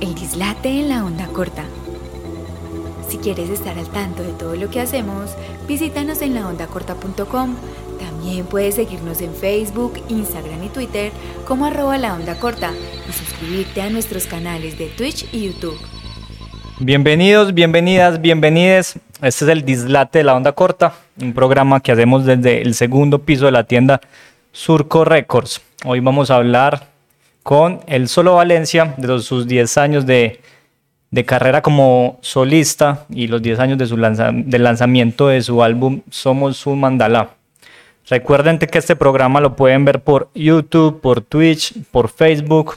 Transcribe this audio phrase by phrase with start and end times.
[0.00, 1.64] El dislate en la onda corta.
[3.08, 5.32] Si quieres estar al tanto de todo lo que hacemos,
[5.68, 7.54] visítanos en laondacorta.com.
[7.98, 11.12] También puedes seguirnos en Facebook, Instagram y Twitter
[11.46, 12.72] como arroba la onda corta
[13.08, 15.78] y suscribirte a nuestros canales de Twitch y YouTube.
[16.78, 18.96] Bienvenidos, bienvenidas, bienvenides.
[19.20, 23.18] Este es el Dislate de la Onda Corta, un programa que hacemos desde el segundo
[23.18, 24.00] piso de la tienda
[24.50, 25.60] Surco Records.
[25.84, 26.89] Hoy vamos a hablar
[27.50, 30.38] con el Solo Valencia de sus 10 años de,
[31.26, 36.64] carrera como solista y los 10 años de su del lanzamiento de su álbum Somos
[36.68, 37.30] un Mandala.
[38.08, 42.76] Recuerden que este programa lo pueden ver por YouTube, por Twitch, por Facebook.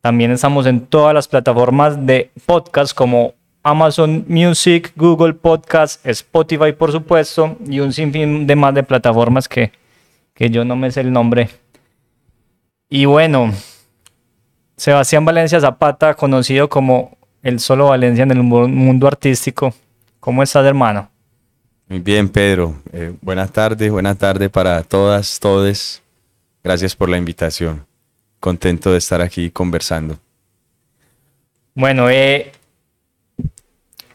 [0.00, 6.90] También estamos en todas las plataformas de podcast como Amazon Music, Google Podcast, Spotify por
[6.90, 9.70] supuesto y un sinfín de más de plataformas que,
[10.34, 11.50] que yo no me sé el nombre.
[12.88, 13.52] Y bueno,
[14.76, 19.74] Sebastián Valencia Zapata, conocido como el solo Valencia en el mundo artístico.
[20.20, 21.08] ¿Cómo estás, hermano?
[21.88, 22.74] Muy bien, Pedro.
[22.92, 26.02] Eh, buenas tardes, buenas tardes para todas, todes.
[26.62, 27.86] Gracias por la invitación.
[28.40, 30.18] Contento de estar aquí conversando.
[31.74, 32.52] Bueno, eh,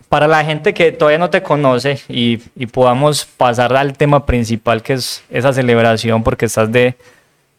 [0.10, 4.94] para la gente que todavía no te conoce y, podamos pasar al tema principal que
[4.94, 6.96] es esa celebración, porque estás de,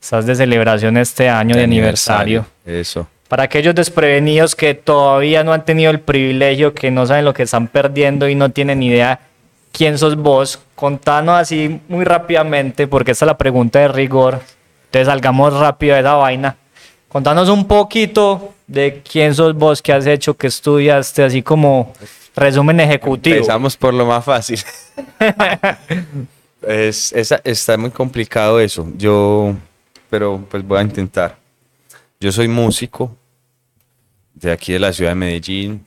[0.02, 2.44] estás de celebración este año de, aniversario.
[2.66, 3.06] Eso.
[3.28, 7.44] Para aquellos desprevenidos que todavía no han tenido el privilegio, que no saben lo que
[7.44, 9.20] están perdiendo y no tienen idea
[9.72, 14.40] quién sos vos, contanos así muy rápidamente, porque esta es la pregunta de rigor.
[14.86, 16.56] Entonces salgamos rápido de esa vaina.
[17.08, 21.94] Contanos un poquito de quién sos vos, qué has hecho, qué estudiaste, así como
[22.34, 23.36] Resumen ejecutivo.
[23.36, 24.58] Empezamos por lo más fácil.
[26.62, 27.12] es,
[27.44, 28.88] está muy complicado eso.
[28.96, 29.54] Yo,
[30.12, 31.38] pero pues voy a intentar.
[32.20, 33.16] Yo soy músico
[34.34, 35.86] de aquí de la ciudad de Medellín.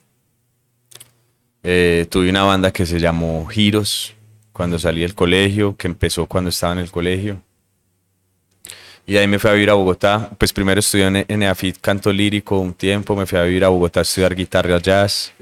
[1.61, 4.15] Eh, tuve una banda que se llamó Giros
[4.51, 7.39] cuando salí del colegio, que empezó cuando estaba en el colegio.
[9.05, 10.31] Y ahí me fui a vivir a Bogotá.
[10.39, 13.99] Pues primero estudié en, EAFIT canto lírico un tiempo, me fui a vivir a Bogotá
[13.99, 15.33] a estudiar guitarra jazz.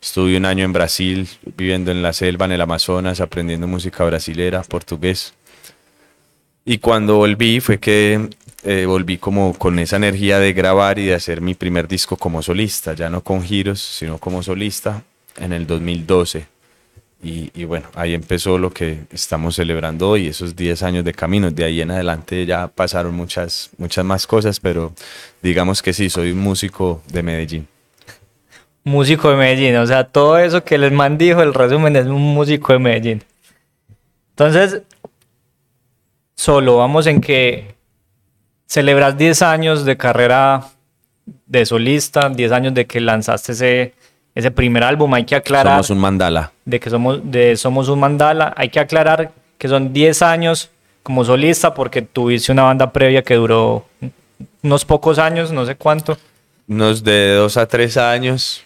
[0.00, 4.62] Estuve un año en Brasil, viviendo en la selva, en el Amazonas, aprendiendo música brasilera,
[4.62, 5.34] portugués.
[6.70, 8.28] Y cuando volví fue que
[8.62, 12.42] eh, volví como con esa energía de grabar y de hacer mi primer disco como
[12.42, 15.02] solista, ya no con giros, sino como solista,
[15.38, 16.44] en el 2012.
[17.22, 21.50] Y, y, bueno, ahí empezó lo que estamos celebrando hoy, esos 10 años de camino.
[21.50, 24.92] De ahí en adelante ya pasaron muchas, muchas más cosas, pero
[25.40, 27.66] digamos que sí, soy un músico de Medellín
[28.84, 29.76] músico de Medellín.
[29.76, 33.22] O sea, todo eso que les man el resumen es un músico de Medellín.
[34.30, 34.82] Entonces,
[36.38, 37.74] solo vamos en que
[38.64, 40.68] celebras 10 años de carrera
[41.46, 43.94] de solista, 10 años de que lanzaste ese,
[44.36, 45.12] ese primer álbum.
[45.14, 45.74] Hay que aclarar.
[45.74, 46.52] Somos un mandala.
[46.64, 48.54] De que somos, de somos un mandala.
[48.56, 50.70] Hay que aclarar que son 10 años
[51.02, 53.86] como solista porque tuviste una banda previa que duró
[54.62, 56.16] unos pocos años, no sé cuánto.
[56.68, 58.62] Unos de 2 a 3 años.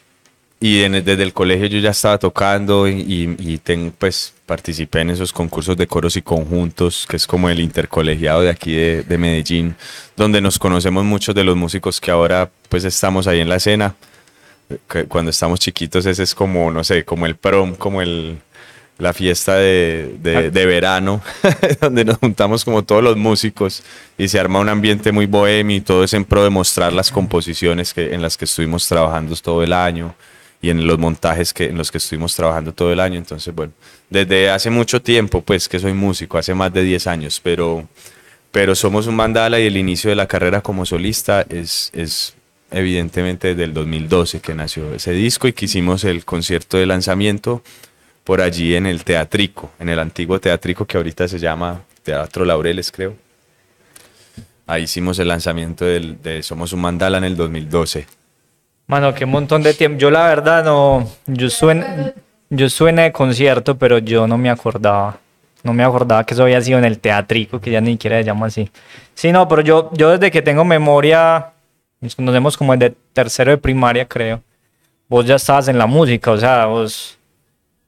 [0.65, 3.61] Y desde el colegio yo ya estaba tocando y, y
[3.99, 8.51] pues participé en esos concursos de coros y conjuntos, que es como el intercolegiado de
[8.51, 9.75] aquí de, de, Medellín,
[10.17, 13.97] donde nos conocemos muchos de los músicos que ahora pues estamos ahí en la escena.
[15.09, 18.39] cuando estamos chiquitos ese es como, no sé, como el prom, como el,
[18.99, 21.23] la fiesta de, de, de verano,
[21.81, 23.83] donde nos juntamos como todos los músicos
[24.17, 27.11] y se arma un ambiente muy bohemio y todo es en pro de mostrar las
[27.11, 30.15] composiciones que, en las que estuvimos trabajando todo el año
[30.63, 33.19] y en los montajes que, en los que estuvimos trabajando todo el año.
[33.19, 33.73] Entonces, bueno,
[34.09, 37.89] desde hace mucho tiempo, pues que soy músico, hace más de 10 años, pero,
[38.53, 42.35] pero somos un mandala y el inicio de la carrera como solista es, es
[42.71, 47.63] evidentemente desde el 2012 que nació ese disco y que hicimos el concierto de lanzamiento
[48.23, 52.93] por allí en el Teatrico, en el antiguo Teatrico que ahorita se llama Teatro Laureles,
[52.93, 53.17] creo.
[54.69, 58.07] Ahí hicimos el lanzamiento del, de Somos un Mandala en el 2012.
[58.93, 59.99] Mano, qué montón de tiempo.
[59.99, 62.13] Yo la verdad no, yo suena,
[62.51, 65.17] yo suena de concierto, pero yo no me acordaba.
[65.63, 68.25] No me acordaba que eso había sido en el teatrico, que ya ni siquiera se
[68.25, 68.71] llama así.
[69.15, 71.53] Sí, no, pero yo, yo desde que tengo memoria,
[72.03, 74.43] nos conocemos como de tercero de primaria, creo.
[75.09, 77.17] Vos ya estabas en la música, o sea, vos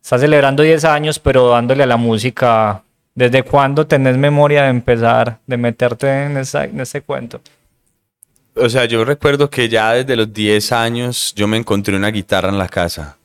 [0.02, 2.82] estás celebrando 10 años, pero dándole a la música.
[3.14, 7.42] ¿Desde cuándo tenés memoria de empezar, de meterte en, esa, en ese cuento?
[8.56, 12.50] O sea, yo recuerdo que ya desde los 10 años yo me encontré una guitarra
[12.50, 13.18] en la casa,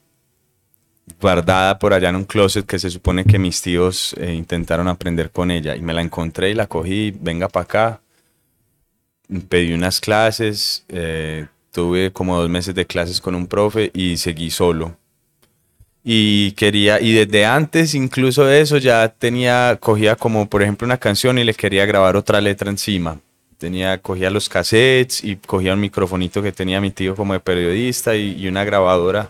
[1.22, 5.30] guardada por allá en un closet que se supone que mis tíos eh, intentaron aprender
[5.30, 5.76] con ella.
[5.76, 8.02] Y me la encontré y la cogí, venga para acá.
[9.50, 14.50] Pedí unas clases, eh, tuve como dos meses de clases con un profe y seguí
[14.50, 14.98] solo.
[16.04, 20.98] Y quería, y desde antes incluso de eso ya tenía, cogía como por ejemplo una
[20.98, 23.20] canción y le quería grabar otra letra encima.
[23.60, 28.16] Tenía, cogía los cassettes y cogía un microfonito que tenía mi tío como de periodista
[28.16, 29.30] y, una grabadora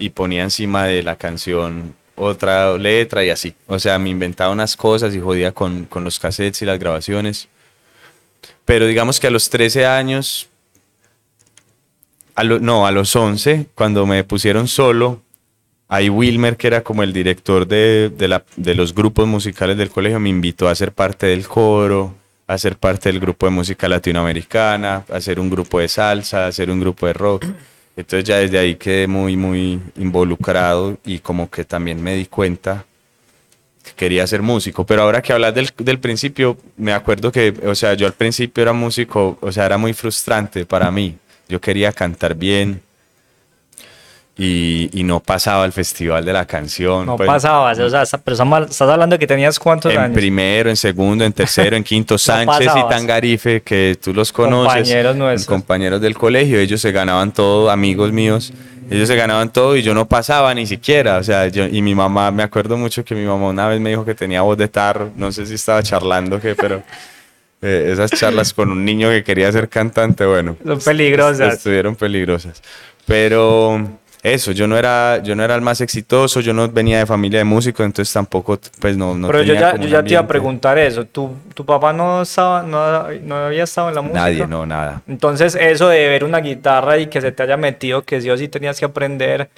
[0.00, 3.54] y ponía encima de la canción otra letra y así.
[3.68, 7.48] O sea, me inventaba unas cosas y jodía con, con los cassettes y las grabaciones.
[8.64, 10.48] Pero digamos que a los 13 años,
[12.34, 15.22] a no, a los 11, cuando me pusieron solo,
[15.86, 19.90] ahí Wilmer, que era como el director de, de la- de los grupos musicales del
[19.90, 22.14] colegio, me invitó a ser parte del coro,
[22.48, 26.80] a ser parte del grupo de música latinoamericana, hacer un grupo de salsa, hacer un
[26.80, 27.44] grupo de rock.
[27.94, 32.86] Entonces ya desde ahí quedé muy, muy involucrado y como que también me di cuenta
[33.84, 34.86] que quería ser músico.
[34.86, 38.62] Pero ahora que hablas del, del principio, me acuerdo que, o sea, yo al principio
[38.62, 41.18] era músico, o sea, era muy frustrante para mí.
[41.50, 42.80] Yo quería cantar bien
[44.40, 47.04] y, y no pasaba el festival de la canción.
[47.06, 50.14] No Pues, pasabas, o sea, pero estás hablando de que tenías cuántos en años.
[50.14, 52.88] primero, en segundo, en tercero, en quinto, Sánchez y.
[52.88, 54.74] Tangarife, que tú los conoces.
[54.74, 55.46] Compañeros nuestros.
[55.46, 58.52] Compañeros del colegio, ellos se ganaban todo, amigos míos,
[58.88, 61.18] ellos se ganaban todo y yo no pasaba ni siquiera.
[61.18, 63.90] O sea, yo, y mi mamá, me acuerdo mucho que mi mamá una vez me
[63.90, 66.84] dijo que tenía voz de tarro, no sé si estaba charlando o qué, pero
[67.60, 70.56] eh, esas charlas con un niño que quería ser cantante, bueno.
[70.64, 71.54] Son peligrosas.
[71.54, 72.62] Estuvieron peligrosas.
[73.04, 77.06] Pero eso, yo no era, yo no era el más exitoso, yo no venía de
[77.06, 80.10] familia de músicos, entonces tampoco, pues no, no pero yo ya, como yo ya te
[80.10, 81.04] iba a preguntar eso.
[81.04, 84.20] ¿Tu, tu papá no, estaba, no, no había estado en la música?
[84.20, 85.02] Nadie, no, nada.
[85.06, 88.36] Entonces, eso de ver una guitarra y que se te haya metido, que sí o
[88.36, 89.48] sí tenías que aprender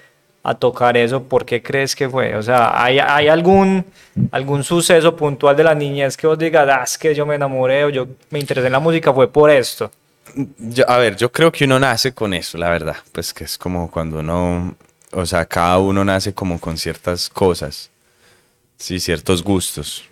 [0.42, 2.34] a tocar eso, ¿por qué crees que fue?
[2.34, 3.84] O sea, ¿hay, hay algún,
[4.30, 7.84] algún suceso puntual de la niñez que vos digas, ah, es que yo me enamoré
[7.84, 9.90] o yo me interesé en la música, fue por esto?
[10.58, 12.96] Yo- a ver, yo creo que uno nace con eso, la verdad.
[13.12, 14.76] Pues que es como cuando uno,
[15.12, 17.90] o sea, cada uno nace como con ciertas cosas,
[18.78, 20.04] sí, ciertos gustos.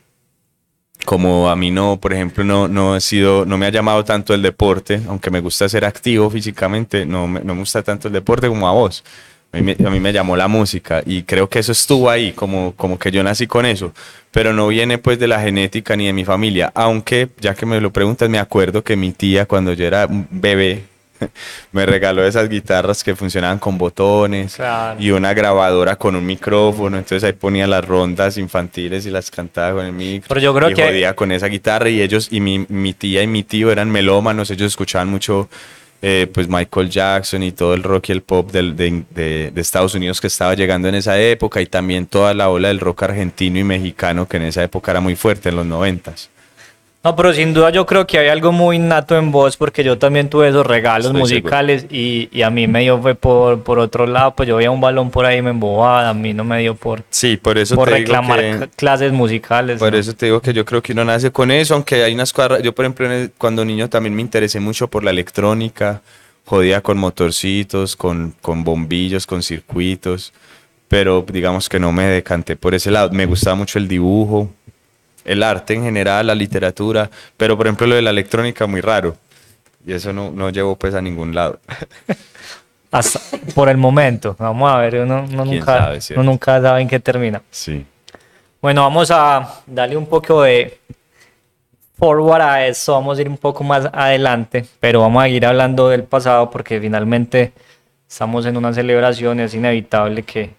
[1.05, 4.34] Como a mí no, por ejemplo, no, no he sido, no me ha llamado tanto
[4.34, 8.49] el deporte, aunque me gusta ser activo físicamente, no no me gusta tanto el deporte
[8.49, 9.04] como a vos.
[9.53, 12.33] A mí, me, a mí me llamó la música y creo que eso estuvo ahí,
[12.33, 13.93] como, como que yo nací con eso,
[14.31, 17.81] pero no viene pues de la genética ni de mi familia, aunque ya que me
[17.81, 20.83] lo preguntas, me acuerdo que mi tía cuando yo era un bebé
[21.73, 25.00] me regaló esas guitarras que funcionaban con botones Claro.
[25.00, 29.77] y una grabadora con un micrófono, entonces ahí ponía las rondas infantiles y las cantaba
[29.79, 30.29] con el micrófono.
[30.29, 33.23] Pero yo creo y que- jodía con esa guitarra y ellos y mi, mi tía
[33.23, 35.49] y mi tío eran melómanos, ellos escuchaban mucho
[36.00, 40.21] eh, pues Michael Jackson y todo el rock y el pop de- de Estados Unidos
[40.21, 43.65] que estaba llegando en esa época y también toda la ola del rock argentino y
[43.65, 46.31] mexicano que en esa época era muy fuerte en los noventas.
[47.05, 49.99] No, pero sin duda yo creo que hay algo muy innato en vos, porque yo
[49.99, 53.79] también tuve esos regalos Estoy musicales y, y a mí me dio fue por, por
[53.79, 56.43] otro lado, pues yo veía un balón por ahí y me embobaba, a mí no
[56.43, 59.79] me dio por, Sí, por eso por te digo reclamar que- clases musicales.
[59.79, 59.99] Por ¿no?
[59.99, 62.62] eso te digo que yo creo que uno nace con eso, aunque hay unas cosas,
[62.62, 63.09] yo por ejemplo
[63.39, 66.03] cuando niño también me interesé mucho por la electrónica,
[66.45, 70.33] jodía con motorcitos, con, con bombillos, con circuitos,
[70.89, 73.11] pero digamos que no me decanté por ese lado.
[73.12, 74.50] Me gustaba mucho el dibujo,
[75.28, 79.16] el arte en general, la literatura, pero por ejemplo lo de la electrónica muy raro.
[79.86, 81.60] Y eso no, no llevó pues a ningún lado.
[82.90, 83.20] Hasta
[83.54, 86.88] por el momento, vamos a ver, uno, uno ¿Quién nunca, sabe, uno nunca sabe en
[86.88, 87.42] qué termina.
[87.50, 87.85] Sí.
[88.62, 90.80] Bueno, vamos a darle un poco de
[91.99, 95.90] forward a eso, vamos a ir un poco más adelante, pero vamos a ir hablando
[95.90, 97.52] del pasado porque finalmente
[98.08, 100.54] estamos en una celebración, es inevitable que,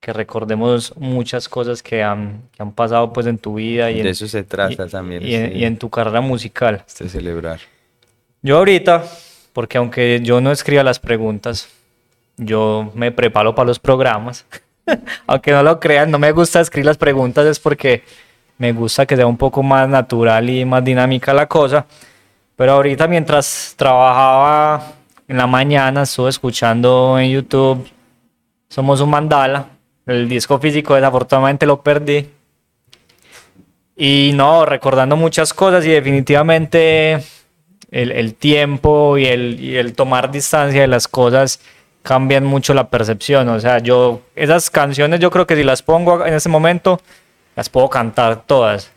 [0.00, 4.04] que recordemos muchas cosas que han, que han pasado pues en tu vida y en,
[4.04, 5.22] de eso se trata y- también.
[5.26, 6.84] y en- este- y en tu carrera musical.
[6.86, 7.60] este celebrar.
[8.42, 9.04] Yo ahorita,
[9.52, 11.68] porque aunque yo no escriba las preguntas,
[12.36, 14.46] yo me preparo para los programas.
[15.26, 18.04] aunque no lo crean, no me gusta escribir las preguntas, es porque
[18.58, 21.86] me gusta que sea un poco más natural y más dinámica la cosa.
[22.54, 24.92] Pero ahorita mientras trabajaba
[25.26, 27.86] en la mañana, estuve escuchando en YouTube
[28.68, 29.66] Somos un Mandala.
[30.06, 32.30] El disco físico desafortunadamente lo perdí.
[33.96, 37.14] Y no, recordando muchas cosas y definitivamente
[37.90, 41.60] el, el tiempo y el, y el tomar distancia de las cosas
[42.02, 43.48] cambian mucho la percepción.
[43.48, 47.00] O sea, yo, esas canciones yo creo que si las pongo en este momento,
[47.56, 48.92] las puedo cantar todas.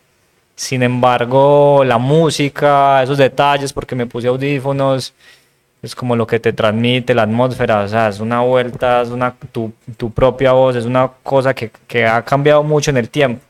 [0.56, 5.14] Sin embargo, la música, esos detalles, porque me puse audífonos,
[5.82, 9.34] es como lo que te transmite la atmósfera, o sea, es una vuelta, es una,
[9.52, 13.42] tu, tu propia voz, es una cosa que, que ha cambiado mucho en el tiempo.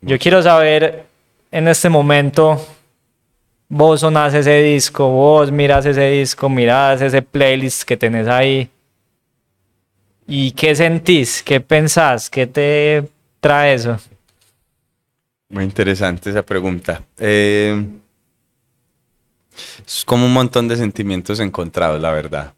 [0.00, 1.04] Yo quiero saber
[1.52, 2.60] en este momento
[3.68, 8.68] vos sonás ese disco, vos miras ese disco, miras ese playlist que tenés ahí.
[10.26, 11.42] ¿Y qué sentís?
[11.42, 12.28] ¿Qué pensás?
[12.28, 13.04] ¿Qué te
[13.40, 13.98] trae eso?
[15.50, 17.02] Muy interesante esa pregunta.
[17.18, 17.84] Eh,
[19.86, 22.54] es como un montón de sentimientos encontrados, la verdad.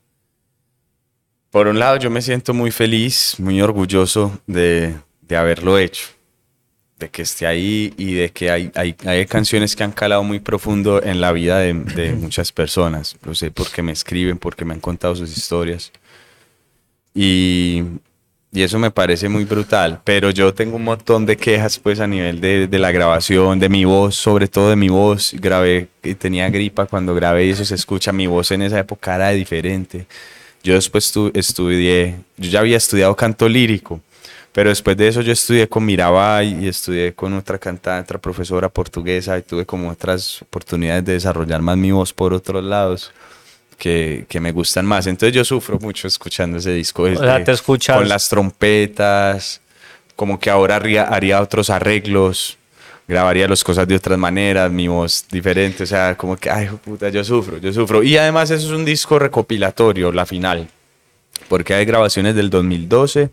[1.50, 6.08] Por un lado, yo me siento muy feliz, muy orgulloso de, de haberlo hecho,
[6.98, 11.02] de que esté ahí y de que hay, hay, canciones que han calado muy profundo
[11.02, 13.16] en la vida de, de muchas personas.
[13.24, 15.92] Lo sé porque me escriben, porque me han contado sus historias.
[17.14, 17.84] Y,
[18.54, 22.06] y eso me parece muy brutal, pero yo tengo un montón de quejas pues a
[22.06, 25.34] nivel de, de, la grabación, de mi voz, sobre todo de mi voz.
[25.40, 29.30] Grabé, tenía gripa cuando grabé y eso se escucha, mi voz en esa época era
[29.30, 30.06] diferente.
[30.62, 34.00] Yo después tu, estudié, yo ya había estudiado canto lírico,
[34.52, 38.68] pero después de eso yo estudié con Mirabai y estudié con otra cantante, otra profesora
[38.68, 43.12] portuguesa y tuve como otras oportunidades de desarrollar más mi voz por otros lados
[43.76, 45.06] que, que me gustan más.
[45.06, 47.02] Entonces yo sufro mucho escuchando ese disco.
[47.04, 47.96] O sea, te escuchas.
[47.96, 49.60] Con las trompetas,
[50.16, 52.58] como que ahora haría, haría otros arreglos
[53.06, 57.08] grabaría las cosas de otras maneras, mi voz diferente, o sea, como que, ay, puta,
[57.10, 58.02] yo sufro, yo sufro.
[58.02, 60.68] Y además eso es un disco recopilatorio, la final,
[61.48, 63.30] porque hay grabaciones del 2012,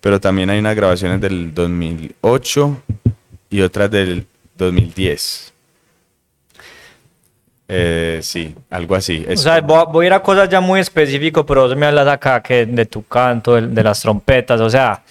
[0.00, 2.82] pero también hay unas grabaciones del 2008
[3.50, 4.26] y otras del
[4.56, 5.52] 2010.
[7.68, 9.24] Eh, sí, algo así.
[9.28, 11.76] Es o sea, voy a, voy a, ir a cosas ya muy específicas, pero vos
[11.76, 15.02] me hablas acá que de tu canto, de, de las trompetas, o sea,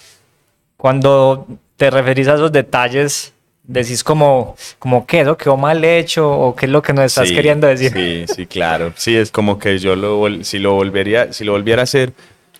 [0.76, 1.46] cuando
[1.76, 3.32] te referís a esos detalles
[3.68, 5.36] decís como, como qué, ¿no?
[5.36, 7.92] quedó mal hecho o qué es lo que nos estás sí, queriendo decir.
[7.92, 8.92] Sí, sí, claro.
[8.96, 12.12] Sí, es como que yo lo, si lo volvería, si lo volviera a hacer,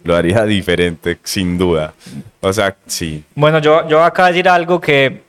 [0.05, 1.95] lo haría diferente, sin duda.
[2.41, 3.25] O sea, sí.
[3.35, 5.23] Bueno, yo, yo acá decir algo que,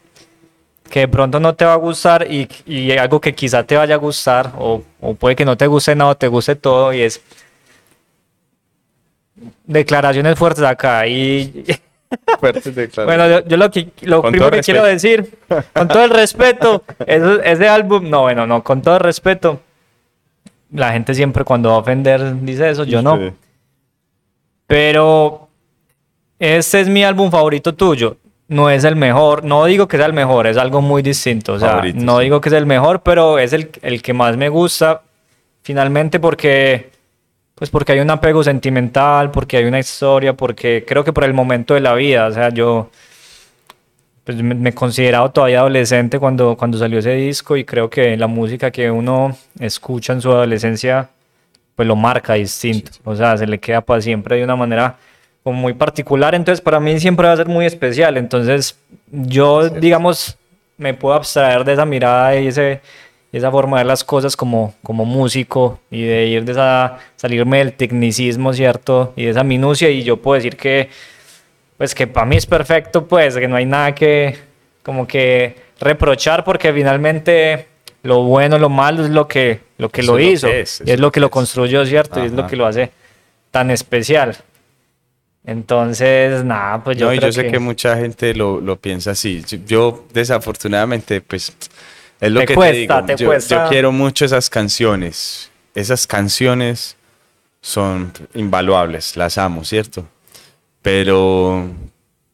[0.90, 3.96] que de pronto no te va a gustar y, y algo que quizá te vaya
[3.96, 7.02] a gustar o, o puede que no te guste nada o te guste todo y
[7.02, 7.22] es
[9.66, 11.66] declaraciones fuertes acá y
[12.42, 14.66] bueno, yo, yo, lo, que, lo primero que respeto.
[14.66, 15.38] quiero decir,
[15.74, 19.62] con todo el respeto, es, ese álbum, no, bueno, no, con todo el respeto,
[20.72, 23.34] la gente siempre cuando va a ofender dice eso, yo no.
[24.68, 25.50] Pero
[26.38, 28.18] este es mi álbum favorito tuyo.
[28.50, 31.54] No es el mejor, no digo que sea el mejor, es algo muy distinto.
[31.54, 32.24] O sea, favorito, no sí.
[32.24, 35.04] digo que es el mejor, pero es el, el que más me gusta,
[35.62, 36.90] finalmente, porque
[37.54, 41.34] pues porque hay un apego sentimental, porque hay una historia, porque creo que por el
[41.34, 42.90] momento de la vida, o sea, yo
[44.24, 48.28] pues me, me consideraba todavía adolescente cuando, cuando salió ese disco y creo que la
[48.28, 51.10] música que uno escucha en su adolescencia
[51.76, 54.98] pues lo marca distinto, o sea, se le queda para siempre de una manera
[55.44, 58.78] como muy particular, entonces para mí siempre va a ser muy especial, entonces
[59.12, 60.38] yo digamos
[60.78, 62.82] me puedo abstraer de esa mirada y ese
[63.32, 67.60] esa forma de ver las cosas como, como músico y de ir de esa, salirme
[67.60, 69.14] del tecnicismo, ¿cierto?
[69.16, 70.90] Y de esa minucia y yo puedo decir que,
[71.78, 74.38] pues que para mí es perfecto, pues, que no hay nada que,
[74.82, 77.68] como que reprochar porque finalmente
[78.02, 80.92] lo bueno, lo malo es lo que lo, que lo hizo lo que es, y
[80.92, 82.16] es lo que, lo construyó, ¿cierto?
[82.16, 82.24] Ajá.
[82.24, 82.92] Y es lo que lo hace
[83.52, 84.38] tan especial.
[85.46, 87.52] Entonces, nada, pues yo no, creo yo sé que...
[87.52, 89.44] que mucha gente lo, lo piensa así.
[89.66, 91.54] Yo, desafortunadamente, pues
[92.20, 93.18] es lo te que cuesta, te digo.
[93.18, 93.64] Te yo, cuesta.
[93.64, 95.52] yo quiero mucho esas canciones.
[95.74, 96.98] Esas canciones
[97.62, 100.08] son invaluables, las amo, ¿cierto?
[100.82, 101.68] Pero,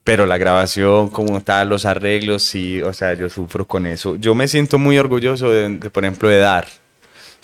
[0.04, 4.16] pero la grabación como tal, los arreglos, sí, o sea, yo sufro con eso.
[4.16, 6.68] Yo me siento muy orgulloso, de, de, por ejemplo, de Dar.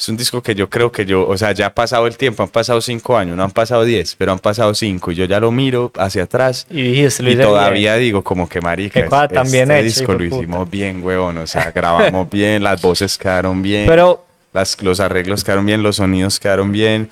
[0.01, 2.41] Es un disco que yo creo que yo, o sea, ya ha pasado el tiempo,
[2.41, 5.39] han pasado cinco años, no han pasado diez, pero han pasado cinco y yo ya
[5.39, 8.05] lo miro hacia atrás y, dijiste, y todavía bien.
[8.05, 11.69] digo como que marica, es, también este hecho, disco lo hicimos bien, huevón, o sea,
[11.69, 16.71] grabamos bien, las voces quedaron bien, pero las, los arreglos quedaron bien, los sonidos quedaron
[16.71, 17.07] bien.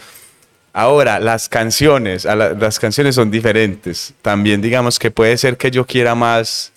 [0.74, 4.15] Ahora, las canciones, la, las canciones son diferentes.
[4.24, 6.72] También digamos que puede ser que yo quiera más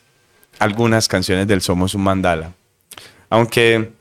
[0.58, 2.52] algunas canciones del Somos un Mandala.
[3.30, 3.92] Aunque,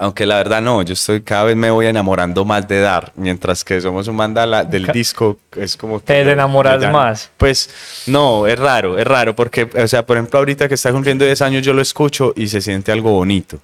[0.00, 3.62] aunque la verdad no, yo estoy cada vez me voy enamorando más de Dar, mientras
[3.62, 7.30] que Somos un Mandala del disco es como que te enamoras ya, más.
[7.36, 11.26] Pues no, es raro, es raro porque, o sea, por ejemplo, ahorita que está cumpliendo
[11.26, 13.60] 10 años yo lo escucho y se siente algo bonito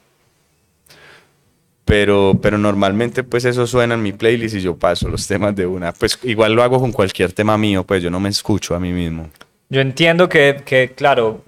[1.86, 5.66] pero, pero normalmente pues eso suena en mi playlist y yo paso los temas de
[5.66, 5.92] una.
[5.92, 8.92] Pues igual lo hago con cualquier tema mío, pues yo no me escucho a mí
[8.92, 9.30] mismo.
[9.68, 11.42] Yo entiendo que, que claro,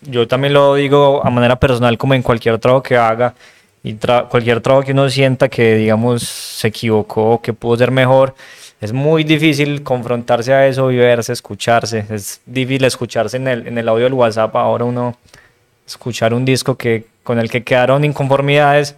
[0.00, 3.34] yo también lo digo a manera personal como en cualquier trabajo que haga
[3.84, 8.34] y tra cualquier trabajo que uno sienta que digamos se equivocó, que pudo ser mejor.
[8.80, 12.06] Es muy difícil confrontarse a eso y verse, escucharse.
[12.10, 14.56] Es difícil escucharse en el, en el audio del WhatsApp.
[14.56, 15.16] Ahora uno
[15.86, 18.96] escuchar un disco que, con el que quedaron inconformidades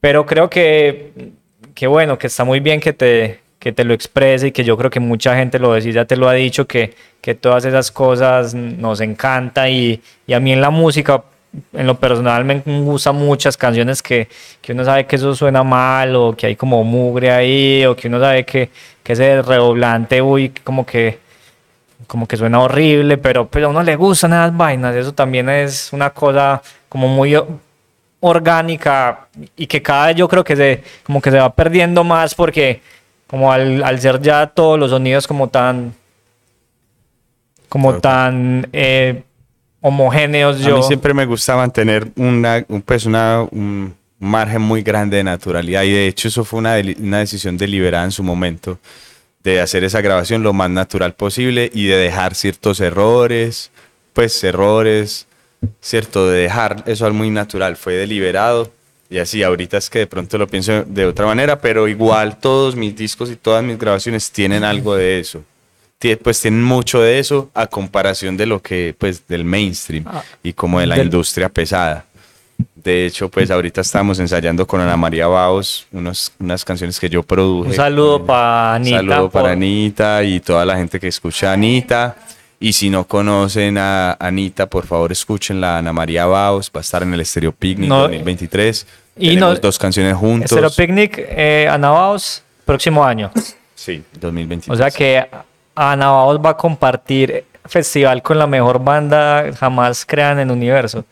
[0.00, 1.32] Pero creo que,
[1.74, 4.76] que bueno, que está muy bien que te, que te lo exprese y que yo
[4.76, 7.90] creo que mucha gente lo decía, ya te lo ha dicho, que, que todas esas
[7.90, 11.24] cosas nos encanta y, y a mí en la música,
[11.72, 14.28] en lo personal me gustan muchas canciones que,
[14.60, 18.08] que, uno sabe que eso suena mal o que hay como mugre ahí o que
[18.08, 18.70] uno sabe que,
[19.02, 21.18] que ese redoblante, uy, como que
[22.06, 25.92] como que suena horrible, pero, pero a uno le gustan esas vainas, eso también es
[25.92, 27.36] una cosa como muy
[28.20, 32.34] orgánica y que cada vez yo creo que se, como que se va perdiendo más
[32.34, 32.80] porque
[33.26, 35.94] como al, al ser ya todos los sonidos como tan
[37.68, 39.22] como tan eh,
[39.88, 45.18] homogéneos yo a mí siempre me gusta mantener una pues una un margen muy grande
[45.18, 48.78] de naturalidad y de hecho eso fue una, una decisión deliberada en su momento
[49.42, 53.70] de hacer esa grabación lo más natural posible y de dejar ciertos errores
[54.12, 55.26] pues errores
[55.80, 58.70] cierto de dejar eso al muy natural fue deliberado
[59.10, 62.76] y así, ahorita es que de pronto lo pienso de otra manera, pero igual todos
[62.76, 65.42] mis discos y todas mis grabaciones tienen algo de eso.
[66.22, 70.52] Pues tienen mucho de eso a comparación de lo que, pues, del mainstream ah, y
[70.52, 72.04] como de la industria pesada.
[72.74, 77.22] De hecho, pues ahorita estamos ensayando con Ana María Baos unos, unas canciones que yo
[77.22, 77.70] produje.
[77.70, 79.00] Un saludo para Anita.
[79.00, 82.16] Un saludo para Anita y toda la gente que escucha a Anita.
[82.60, 85.78] Y si no conocen a Anita, por favor escúchenla.
[85.78, 88.86] Ana María Baos va a estar en el Estéreo Picnic 2023.
[89.16, 90.50] Y Tenemos dos canciones juntos.
[90.50, 93.30] Estéreo Picnic, eh, Ana Baos, próximo año.
[93.74, 94.74] Sí, 2023.
[94.74, 95.24] O sea que
[95.78, 101.04] Ana Baos va a compartir festival con la mejor banda jamás creada en el universo.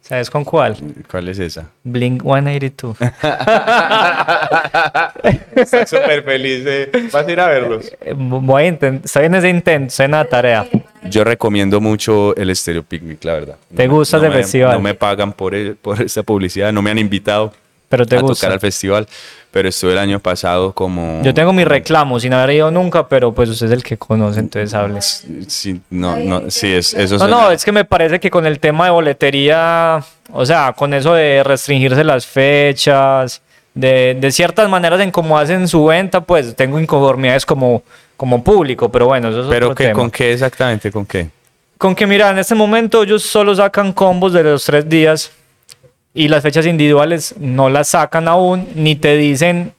[0.00, 0.76] ¿Sabes con cuál?
[1.10, 1.66] ¿Cuál es esa?
[1.82, 2.96] Blink 182.
[5.56, 6.64] Estoy súper feliz.
[7.12, 7.92] ¿Vas a ir a verlos?
[8.00, 9.04] Eh, voy a intentar.
[9.04, 10.68] Estoy en ese intento, estoy en la tarea.
[11.10, 13.56] Yo recomiendo mucho el Stereo Picnic, la verdad.
[13.74, 14.74] ¿Te gusta el festival?
[14.74, 17.52] No me pagan por, por esa publicidad, no me han invitado
[17.88, 18.34] Pero te a gusta.
[18.34, 19.06] tocar al festival
[19.56, 21.22] pero estuve el año pasado como...
[21.22, 24.40] Yo tengo mi reclamo sin haber ido nunca, pero pues usted es el que conoce,
[24.40, 25.00] entonces hable.
[25.00, 28.60] Sí, no, no, sí, es, eso No, no, es que me parece que con el
[28.60, 33.40] tema de boletería, o sea, con eso de restringirse las fechas,
[33.72, 37.82] de, de ciertas maneras en cómo hacen su venta, pues tengo inconformidades como,
[38.18, 40.92] como público, pero bueno, eso es ¿Pero otro ¿con qué exactamente?
[40.92, 41.30] ¿Con qué?
[41.78, 45.32] Con que, mira, en este momento ellos solo sacan combos de los tres días
[46.16, 49.74] y las fechas individuales no las sacan aún ni te dicen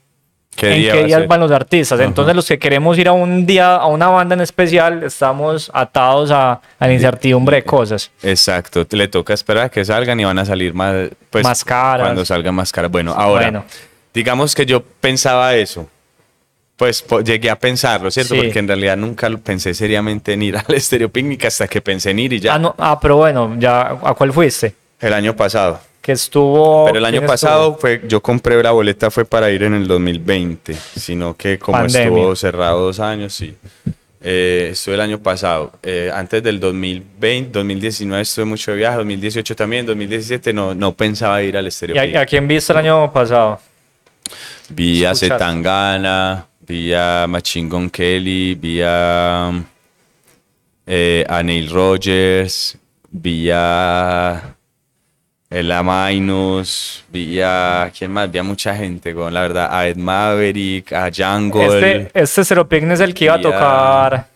[0.61, 1.99] en qué días van los artistas.
[1.99, 6.29] Entonces los que queremos ir a un día, a una banda en especial, estamos atados
[6.31, 8.11] a, la incertidumbre de cosas.
[8.21, 12.05] Exacto, le toca esperar a que salgan y van a salir más, pues, más caras.
[12.05, 12.91] Cuando salgan más caras.
[12.91, 13.63] Bueno, ahora,
[14.13, 15.89] digamos que yo pensaba eso.
[16.75, 18.35] Pues llegué a pensarlo, ¿cierto?
[18.35, 22.11] Porque en realidad nunca lo pensé seriamente en ir al Estéreo Picnic hasta que pensé
[22.11, 22.53] en ir y ya.
[22.53, 24.75] Ah, no, ah, pero bueno, ya, ¿a cuál fuiste?
[24.99, 26.85] El año pasado que estuvo...
[26.85, 30.73] Pero el año pasado fue, yo compré la boleta fue para ir en el 2020,
[30.73, 33.53] sino que como estuvo cerrado dos años, sí.
[34.21, 35.73] Eh, estuve el año pasado.
[35.83, 41.43] Eh, antes del 2020, 2019 estuve mucho de viaje, 2018 también, 2017 no, no pensaba
[41.43, 42.01] ir al estéreo.
[42.01, 43.59] ¿Y a, quién viste el año pasado?
[44.69, 49.51] Vi a Zetangana, vi a Machine Kelly, vi a,
[50.85, 52.77] eh, a Neil Rogers,
[53.11, 54.56] vi a
[55.49, 58.29] el Amainus, vi a, ¿quién más?
[58.29, 61.65] Vi a mucha gente, con la verdad, a Ed Maverick, a Jungle.
[61.65, 64.27] Este, este Zero es el que iba a tocar.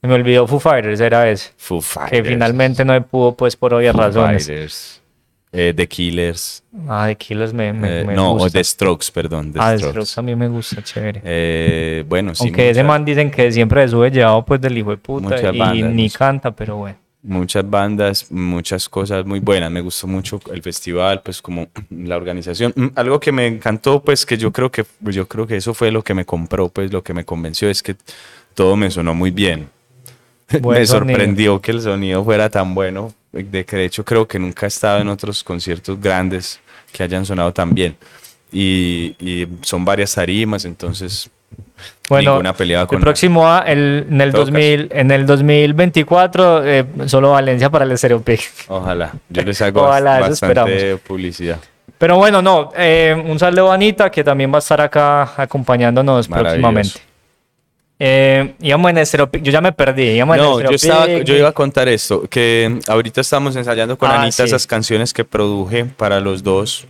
[0.00, 1.50] Me olvidó Foo Fighters, era ese.
[1.56, 2.22] Foo Fighters.
[2.22, 4.46] Que finalmente no me pudo, pues, por obvias razones.
[4.46, 5.02] Fighters.
[5.50, 6.62] Eh, The Killers.
[6.86, 9.52] Ah, The Killers me, me, eh, no, o The Strokes, perdón.
[9.52, 11.22] The ah, The Strokes a mí me gusta, chévere.
[11.24, 12.44] Eh, bueno, sí.
[12.44, 16.08] Aunque ese man dicen que siempre sube llevado pues del hijo de puta y ni
[16.10, 19.70] canta, pero bueno muchas bandas, muchas cosas muy buenas.
[19.70, 22.72] Me gustó mucho el festival, pues como la organización.
[22.74, 25.90] Mm, algo que me encantó, pues que yo creo que yo creo que eso fue
[25.92, 27.96] lo que me compró, pues lo que me convenció es que
[28.54, 29.68] todo me sonó muy bien.
[30.62, 34.66] me sorprendió que el sonido fuera tan bueno, de que de hecho creo que nunca
[34.66, 36.58] he estado en otros conciertos grandes
[36.92, 37.96] que hayan sonado tan bien.
[38.50, 41.30] Y, y son varias tarimas, entonces
[42.08, 47.92] bueno, el próximo el, en el 2000, en el 2024 eh, solo Valencia para el
[47.92, 48.22] Estéreo
[48.68, 51.58] Ojalá, yo les hago bastante publicidad.
[51.98, 56.28] Pero bueno, no, eh, un saludo a Anita que también va a estar acá acompañándonos
[56.28, 57.00] próximamente.
[58.00, 60.18] Eh, íbamos en Estéreo yo ya me perdí.
[60.20, 64.66] no, yo, yo iba a contar esto, que ahorita estamos ensayando con ah, Anita esas
[64.66, 66.86] canciones que produje para los dos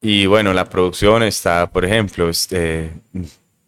[0.00, 2.90] y bueno, la producción está, por ejemplo, este,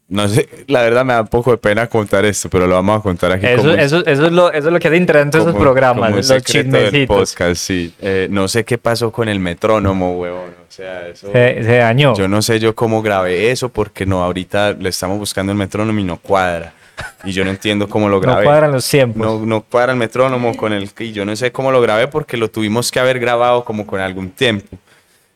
[0.09, 2.99] no sé, la verdad me da un poco de pena contar esto, pero lo vamos
[2.99, 3.47] a contar aquí.
[3.47, 6.11] Eso, como- eso, eso, es, lo, eso es lo que hace interesante esos como- programas,
[6.11, 7.33] como los chismecitos.
[7.35, 7.95] podcast, sí.
[8.01, 10.51] Eh, no sé qué pasó con el metrónomo, huevón.
[10.69, 11.31] O sea, eso...
[11.33, 12.15] Se, se dañó.
[12.15, 15.99] Yo no sé yo cómo grabé eso, porque no, ahorita le estamos buscando el metrónomo
[15.99, 16.75] y no cuadra.
[17.25, 18.45] Y yo no entiendo cómo lo no grabé.
[18.45, 19.25] cuadran los tiempos.
[19.27, 20.89] No, no cuadra el metrónomo con el...
[20.99, 24.01] Y yo no sé cómo lo grabé porque lo tuvimos que haber grabado como con
[24.01, 24.77] algún tiempo.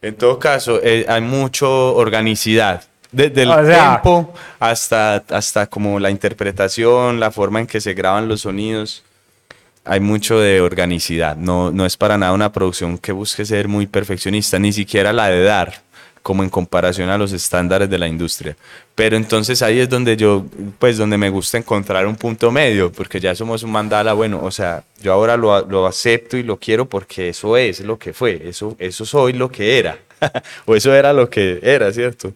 [0.05, 2.83] En todo caso, eh, hay mucho organicidad.
[3.11, 7.95] Desde el O sea- tiempo hasta, hasta como la interpretación, la forma en que se
[7.95, 9.03] graban los sonidos.
[9.85, 11.37] Hay mucho de organicidad.
[11.37, 15.29] No, no es para nada una producción que busque ser muy perfeccionista, ni siquiera la
[15.29, 15.83] de dar,
[16.25, 18.57] como en comparación a los estándares de la industria.
[18.95, 20.47] Pero entonces ahí es donde yo,
[20.79, 24.51] pues donde me gusta encontrar un punto medio, porque ya somos un mandala, bueno, o
[24.51, 28.41] sea, yo ahora lo, lo acepto y lo quiero porque eso es lo que fue,
[28.49, 29.99] eso, eso soy lo que era,
[30.65, 32.33] o eso era lo que era, ¿cierto?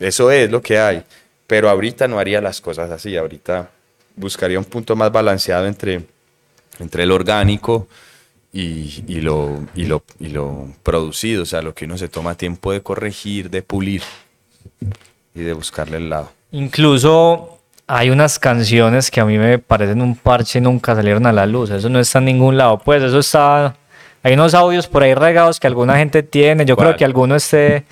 [0.00, 1.02] Eso es lo que hay.
[1.46, 3.68] Pero ahorita no haría las cosas así, ahorita
[4.16, 6.00] buscaría un punto más balanceado entre,
[6.80, 7.88] entre el orgánico
[8.58, 12.34] y, y lo, y, lo, y lo producido, o sea, lo que uno se toma
[12.34, 14.02] tiempo de corregir, de pulir
[15.32, 16.32] y de buscarle el lado.
[16.50, 21.32] Incluso hay unas canciones que a mí me parecen un parche y nunca salieron a
[21.32, 21.70] la luz.
[21.70, 22.78] Eso no está en ningún lado.
[22.78, 23.76] Pues eso está.
[24.24, 26.64] Hay unos audios por ahí regados que alguna gente tiene.
[26.64, 27.84] Yo creo que alguno este.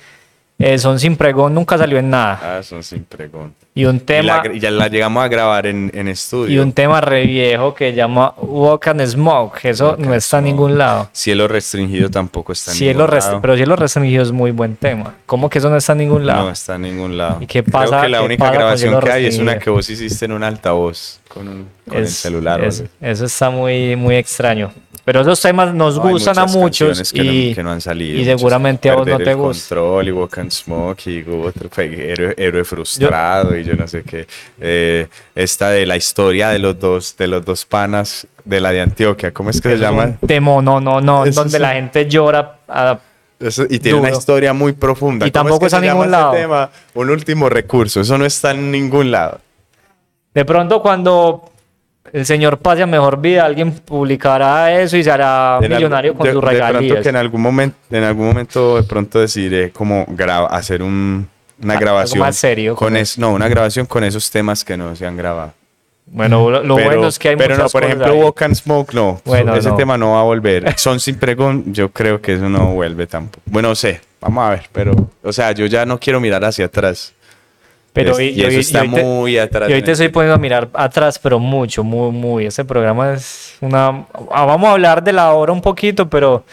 [0.59, 2.57] Eh, son sin pregón, nunca salió en nada.
[2.57, 3.53] Ah, son sin pregón.
[3.75, 4.41] Y un Y, tema.
[4.43, 6.51] la- y ya la llegamos a grabar en, en estudio.
[6.55, 9.59] Y un tema re viejo que llama Walk and Smoke.
[9.65, 11.09] Eso Walk no está en ningún lado.
[11.13, 13.41] Cielo restringido tampoco está en Cielo ningún rest- lado.
[13.41, 15.13] pero cielo restringido es muy buen tema.
[15.27, 16.45] ¿Cómo que eso no está en ningún lado?
[16.45, 17.37] No está en ningún lado.
[17.39, 20.25] ¿Y qué Creo pasa- que la única grabación que hay es una que vos hiciste
[20.25, 22.61] en un altavoz con, un, con el Es- celular.
[22.61, 24.71] o es- eso está muy, muy extraño.
[25.05, 28.19] Pero esos temas nos No, gustan a muchos y, no, que no han salido.
[28.19, 29.75] y seguramente a vos no te el gusta.
[29.75, 34.27] Control y Walk and Smoke y otro, héroe, héroe frustrado y yo no sé qué.
[34.59, 38.81] Eh, esta de la historia de los dos, de los dos panas de la de
[38.81, 40.17] Antioquia, ¿cómo es que se llama?
[40.27, 41.61] Temo, no, no, no, Eso donde sí.
[41.61, 42.57] la gente llora.
[42.67, 42.99] ah,
[43.39, 44.19] Eso- y tiene una Duro.
[44.19, 45.25] historia muy profunda.
[45.25, 46.31] Y ¿Cómo tampoco es que está en ningún lado.
[46.33, 46.69] tema?
[46.95, 48.01] Un último recurso.
[48.01, 49.39] Eso no está en ningún lado.
[50.33, 51.49] de pronto cuando
[52.13, 56.25] el señor pase a mejor vida, alguien publicará eso y se hará En millonario con
[56.25, 57.03] de, sus de pronto regalías.
[57.03, 60.05] que en algún momento, en algún momento de pronto decidiré como
[60.49, 61.27] hacer un-
[61.61, 64.95] una Algo grabación más serio, con es, no, una grabación con esos temas que no
[64.95, 65.53] se han grabado.
[66.09, 68.23] Bueno, lo, lo pero, bueno es que hay pero no, muchas por cosas ejemplo, ahí.
[68.23, 69.75] Walk and Smoke no, Bueno, ese no.
[69.75, 70.73] tema no va a volver.
[70.79, 73.41] Son sin pregón, yo creo que eso no vuelve tampoco.
[73.45, 74.93] Bueno, no sé, vamos a ver, pero
[75.23, 77.13] o sea, yo ya no quiero mirar hacia atrás.
[78.03, 79.69] Pero y, y- y eso y está hoy te- muy atrás.
[79.69, 82.45] Y hoy te estoy poniendo a mirar atrás, pero mucho, muy, muy.
[82.45, 84.05] Este programa es una...
[84.31, 86.43] ah, Vamos a hablar de la hora un poquito, pero...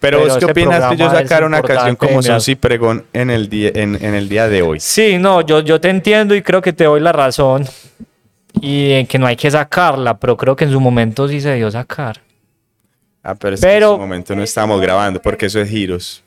[0.00, 2.20] Pero, vos qué opinas que yo es sacara una canción como.
[2.22, 4.80] Son pregón en el día, en, en el día de hoy?
[4.80, 7.64] Sí, no, yo, yo te entiendo y creo que te doy la razón.
[8.60, 11.54] Y en que no hay que sacarla, pero creo que en su momento sí se
[11.54, 12.20] dio sacar.
[13.22, 16.22] Ah, pero es que Pero- en ese momento no estábamos grabando porque eso es giros.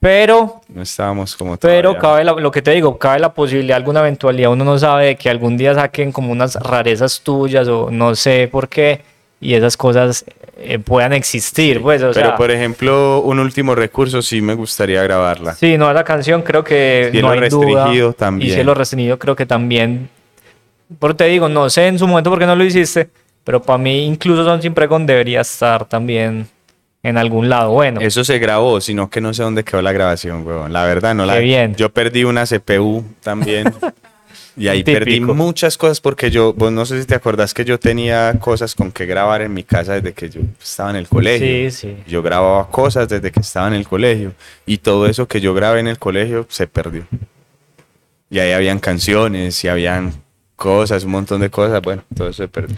[0.00, 2.00] Pero, No estábamos como pero todavía.
[2.00, 5.16] cabe la- lo que te digo, cabe la posibilidad, alguna eventualidad, uno no sabe de
[5.16, 9.02] que algún día saquen como unas rarezas tuyas o no sé por qué,
[9.42, 10.24] y esas cosas
[10.62, 15.02] eh, puedan existir, pues, o Pero sea, por ejemplo, un último recurso sí me gustaría
[15.02, 15.54] grabarla.
[15.54, 18.50] sí, no, esa canción creo que Cielo no hay restringido duda, también.
[18.50, 20.08] y cielo restringido creo que también,
[20.98, 23.08] por te digo, no sé en su momento por qué no lo hiciste,
[23.44, 26.46] pero para mí incluso Son Sin Pregón debería estar también
[27.02, 30.46] en algún lado, bueno, Eso se grabó, sino que no sé dónde quedó la grabación,
[30.46, 30.72] weón.
[30.72, 31.34] La verdad, no la.
[31.34, 31.74] Qué bien.
[31.74, 33.72] Yo perdí una CPU también.
[34.56, 37.80] y ahí perdí muchas cosas porque yo, vos no sé si te acordás que yo
[37.80, 41.70] tenía cosas con que grabar en mi casa desde que yo estaba en el colegio.
[41.70, 41.96] sí, sí.
[42.06, 44.34] Yo grababa cosas desde que estaba en el colegio
[44.66, 47.06] y todo eso que yo grabé en el colegio se perdió.
[48.28, 50.12] Y ahí habían canciones y habían
[50.54, 51.80] cosas, un montón de cosas.
[51.80, 52.76] Bueno, todo eso se perdió.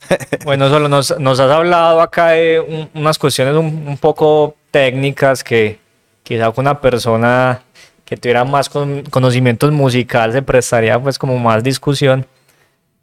[0.44, 5.44] Bueno, solo nos, nos has hablado acá de un- unas cuestiones un, un poco técnicas
[5.44, 5.78] que
[6.22, 7.62] quizá una persona
[8.04, 12.26] que tuviera más con- conocimientos musicales se prestaría pues como más discusión.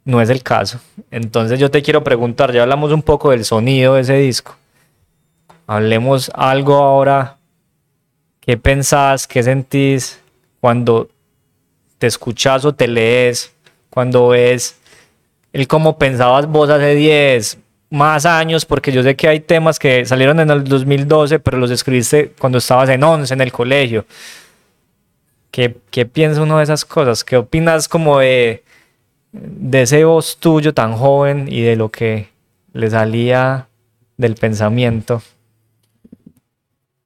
[0.04, 0.80] No es el caso.
[1.10, 4.56] Entonces yo te quiero preguntar, ya hablamos un poco del sonido de ese disco.
[5.66, 7.36] Hablemos algo ahora.
[8.40, 10.20] ¿Qué pensás, qué sentís
[10.60, 11.10] cuando
[11.98, 13.52] te escuchas o te lees,
[13.90, 14.76] cuando ves
[15.52, 17.58] el cómo pensabas vos hace 10
[17.90, 21.70] más años, porque yo sé que hay temas que salieron en el 2012, pero los
[21.70, 24.04] escribiste cuando estabas en 11 en el colegio.
[25.50, 27.24] ¿Qué, qué piensa uno de esas cosas?
[27.24, 28.62] ¿Qué opinas como de,
[29.32, 32.28] de ese voz tuyo tan joven y de lo que
[32.74, 33.68] le salía
[34.16, 35.22] del pensamiento?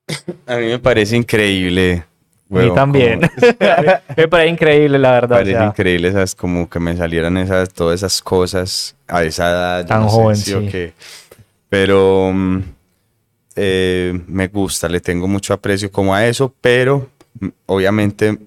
[0.47, 2.05] A mí me parece increíble
[2.53, 3.21] A mí también.
[4.17, 5.39] me parece increíble, la verdad.
[5.39, 9.87] Me parece increíble esas, como que me salieran esas, todas esas cosas a esa edad.
[9.87, 10.93] Tan joven, sí.
[11.69, 12.63] Pero mm,
[13.57, 17.09] eh, me gusta, le tengo mucho aprecio como a eso, pero
[17.41, 18.39] mm, obviamente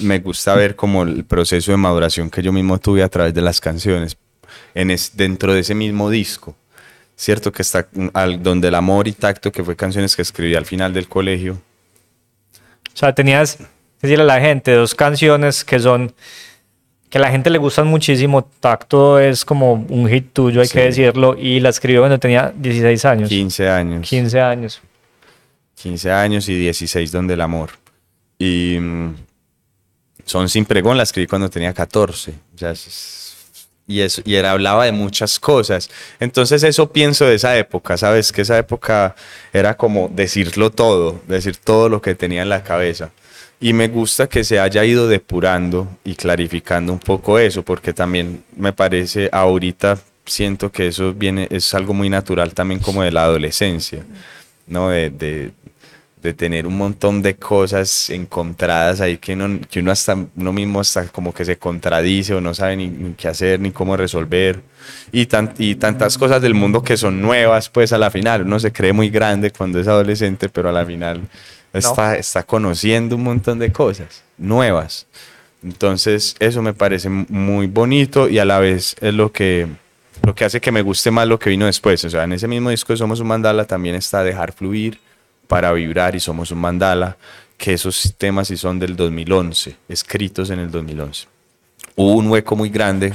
[0.00, 3.42] me gusta ver como el proceso de maduración que yo mismo tuve a través de
[3.42, 4.16] las canciones,
[4.74, 6.54] en dentro de ese mismo disco.
[7.16, 10.54] Cierto que está mm, al, donde el amor y tacto, que fue canciones que escribí
[10.54, 11.58] al final del colegio.
[12.96, 13.58] O sea, tenías,
[14.00, 16.14] decirle a la gente, dos canciones que son
[17.10, 18.48] que a la gente le gustan muchísimo.
[18.58, 23.04] Tacto es como un hit tuyo, hay que decirlo, y la escribió cuando tenía 16
[23.04, 23.28] años.
[23.28, 24.08] 15 años.
[24.08, 24.80] 15 años.
[25.74, 27.72] 15 años y 16 donde el amor.
[28.38, 29.14] Y mm,
[30.24, 32.32] son sin pregón la escribí cuando tenía 14.
[33.86, 35.90] Y eso y era, hablaba de muchas cosas.
[36.20, 38.32] Entonces eso pienso de esa época, ¿sabes?
[38.32, 39.14] Que esa época
[39.52, 43.10] era como decirlo todo, decir todo lo que tenía en la cabeza.
[43.60, 48.44] Y me gusta que se haya ido depurando y clarificando un poco eso, porque también
[48.54, 53.24] me parece ahorita siento que eso viene, es algo muy natural también como de la
[53.24, 54.04] adolescencia,
[54.66, 54.90] ¿no?
[54.90, 55.52] De, de,
[56.26, 60.80] de tener un montón de cosas encontradas ahí que uno, que uno hasta uno mismo
[60.80, 64.60] hasta como que se contradice o no sabe ni, qué hacer ni cómo resolver
[65.12, 68.58] y, tan, y tantas cosas del mundo que son nuevas pues a la final uno
[68.60, 71.22] se cree muy grande cuando es adolescente pero a la final
[71.72, 75.06] está, está conociendo un montón de cosas nuevas.
[75.62, 79.66] Entonces, eso me parece muy bonito y a la vez es lo que,
[80.22, 82.04] lo que hace que me guste más lo que vino después.
[82.04, 85.00] O sea, en ese mismo disco de Somos un Mandala también está Dejar Fluir
[85.46, 87.16] para Vibrar y Somos un Mandala,
[87.56, 91.26] que esos temas sí son del 2011, escritos en el 2011.
[91.96, 93.12] Hubo un hueco muy grande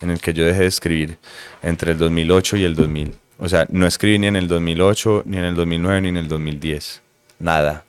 [0.00, 1.18] en el que yo dejé de escribir
[1.62, 3.14] entre el 2008 y el 2000.
[3.38, 6.28] O sea, no escribí ni en el 2008, ni en el 2009, ni en el
[6.28, 7.02] 2010.
[7.38, 7.84] Nada.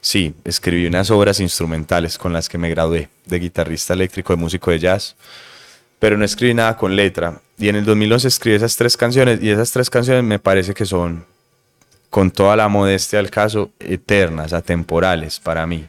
[0.00, 4.70] Sí, escribí unas obras instrumentales con las que me gradué de guitarrista eléctrico, de músico
[4.70, 5.16] de jazz,
[5.98, 7.40] pero no escribí nada con letra.
[7.58, 10.84] Y en el 2011 escribí esas tres canciones y esas tres canciones me parece que
[10.84, 11.24] son,
[12.10, 15.86] con toda la modestia del caso, eternas, atemporales para mí.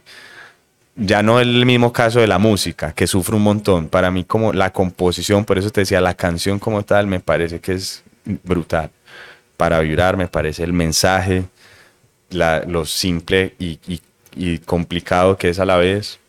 [0.96, 3.88] Ya no es el mismo caso de la música, que sufre un montón.
[3.88, 7.60] Para mí como la composición, por eso te decía, la canción como tal me parece
[7.60, 8.04] que es
[8.44, 8.90] brutal.
[9.56, 11.46] Para vibrar me parece el mensaje,
[12.32, 16.20] lo simple y, complicado que es a la vez.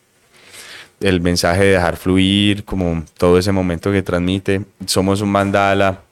[1.00, 4.62] El mensaje de dejar fluir, como todo ese momento que transmite.
[4.86, 6.02] Somos un mandala,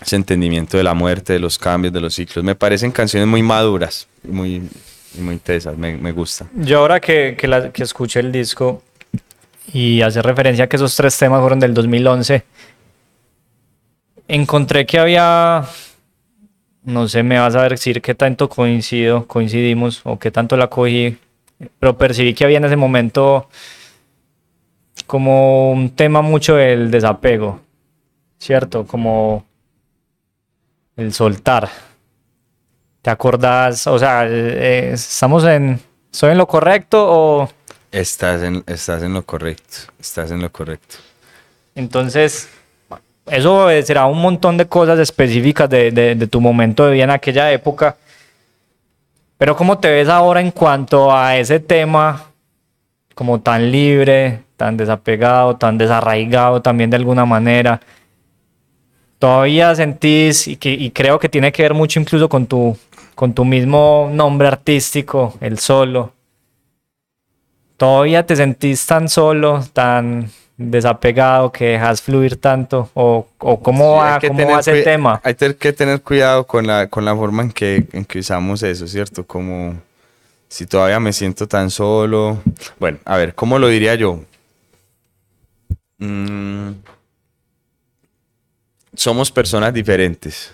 [0.00, 2.44] ese entendimiento de la muerte, de los cambios, de los ciclos.
[2.44, 4.68] Me parecen canciones muy maduras, muy,
[5.18, 6.46] muy tesas, me, gusta.
[6.54, 7.36] Yo ahora que,
[7.72, 8.82] que escuché el disco
[9.72, 12.44] y hace referencia a que esos tres temas fueron del 2011,
[14.28, 15.68] encontré que había
[16.88, 21.18] no sé, me vas a decir qué tanto coincido, coincidimos o qué tanto la cogí,
[21.78, 23.48] pero percibí que había en ese momento
[25.06, 27.60] como un tema mucho del desapego,
[28.38, 28.86] ¿cierto?
[28.86, 29.44] Como
[30.98, 31.68] el soltar.
[33.00, 33.86] ¿Te acordás?
[33.86, 35.80] O sea, eh, ¿estamos en...
[36.10, 37.48] ¿Soy en lo correcto o...?
[37.92, 40.96] Estás en, estás en lo correcto, estás en lo correcto.
[41.74, 42.48] Entonces,
[43.26, 47.96] eso será un montón de cosas específicas de, tu momento de vida en aquella época.
[49.38, 52.24] Pero ¿cómo te ves ahora en cuanto a ese tema
[53.14, 57.80] como tan libre, tan desapegado, tan desarraigado también de alguna manera?
[59.18, 62.76] ¿Todavía sentís, y, que, y creo que tiene que ver mucho incluso con tu,
[63.14, 66.12] con tu mismo nombre artístico, el solo,
[67.76, 72.90] ¿todavía te sentís tan solo, tan desapegado, que dejas fluir tanto?
[72.94, 75.20] ¿O, o cómo va, cómo va ese tema?
[75.24, 78.86] Hay que tener cuidado con la, con la forma en que, en que usamos eso,
[78.86, 79.26] ¿cierto?
[79.26, 79.74] Como
[80.48, 82.38] si todavía me siento tan solo.
[82.78, 84.20] Bueno, a ver, ¿cómo lo diría yo?
[85.98, 86.70] Mm,
[88.98, 90.52] somos personas diferentes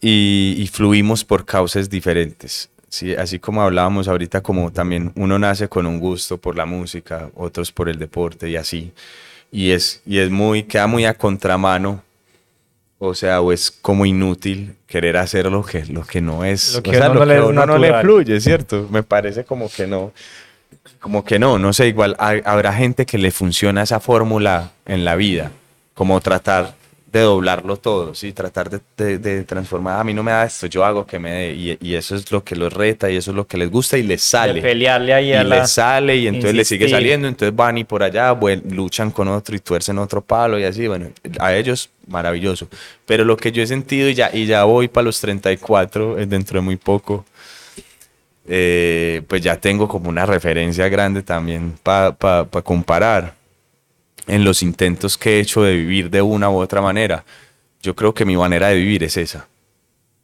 [0.00, 2.68] y, y, fluimos por causas diferentes.
[2.88, 7.30] Sí, así como hablábamos ahorita, como también uno nace con un gusto por la música,
[7.36, 8.92] otros por el deporte y así.
[9.52, 12.02] Y es, y es muy, queda muy a contramano,
[12.98, 16.82] o sea, o es como inútil querer hacer lo que, lo que no es, lo
[16.82, 18.88] que, o sea, no, le, uno no le fluye, ¿cierto?
[18.90, 20.12] Me parece como que no,
[20.98, 25.14] como que no, no sé, igual habrá gente que le funciona esa fórmula en la
[25.14, 25.52] vida,
[25.94, 26.79] como tratar
[27.12, 28.32] de doblarlo todo, ¿sí?
[28.32, 31.52] tratar de, de, transformar, a mí no me da esto, yo hago que me dé,
[31.52, 33.98] y, y, eso es lo que los reta y eso es lo que les gusta
[33.98, 34.54] y les sale.
[34.54, 38.02] De pelearle ahí y les sale y entonces les sigue saliendo, entonces van y por
[38.02, 38.38] allá,
[38.70, 41.08] luchan con otro y tuercen otro palo y así, bueno,
[41.40, 42.68] a ellos maravilloso.
[43.06, 46.60] Pero lo que yo he sentido y ya, y ya voy para los 34, dentro
[46.60, 47.24] de muy poco,
[48.46, 52.14] eh, pues ya tengo como una referencia grande también para
[52.62, 53.39] comparar
[54.30, 57.24] en los intentos que he hecho de vivir de una u otra manera.
[57.82, 59.48] Yo creo que mi manera de vivir es esa.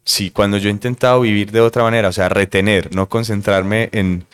[0.05, 4.25] Sí, cuando yo he intentado vivir de otra manera, o sea, retener, no concentrarme en,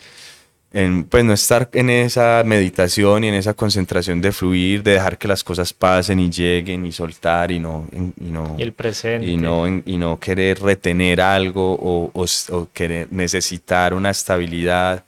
[1.09, 5.27] pues no estar en esa meditación y en esa concentración de fluir, de dejar que
[5.27, 7.87] las cosas pasen y lleguen y soltar y no...
[7.91, 9.25] Y, no, el presente.
[9.25, 15.03] Y no, y no querer retener algo o, o, querer necesitar una estabilidad.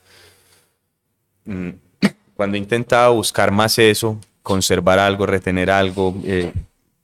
[1.44, 1.70] Mm,
[2.34, 6.52] cuando he intentado buscar más eso, conservar algo, retener algo, eh,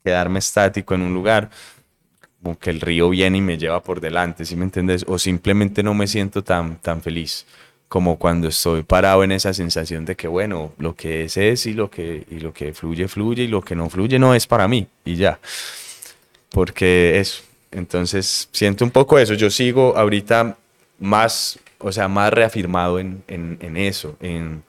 [0.04, 1.50] quedarme estático en un lugar,
[2.40, 5.04] como que el río viene y me lleva por delante, ¿sí me entiendes?
[5.08, 7.44] O simplemente no me siento tan, tan feliz
[7.88, 11.74] como cuando estoy parado en esa sensación de que, bueno, lo que es es y
[11.74, 14.68] lo que, y lo que fluye, fluye y lo que no fluye no es para
[14.68, 15.40] mí y ya.
[16.50, 19.34] Porque eso, entonces siento un poco eso.
[19.34, 20.56] Yo sigo ahorita
[21.00, 24.62] más, o sea, más reafirmado en, en eso, en,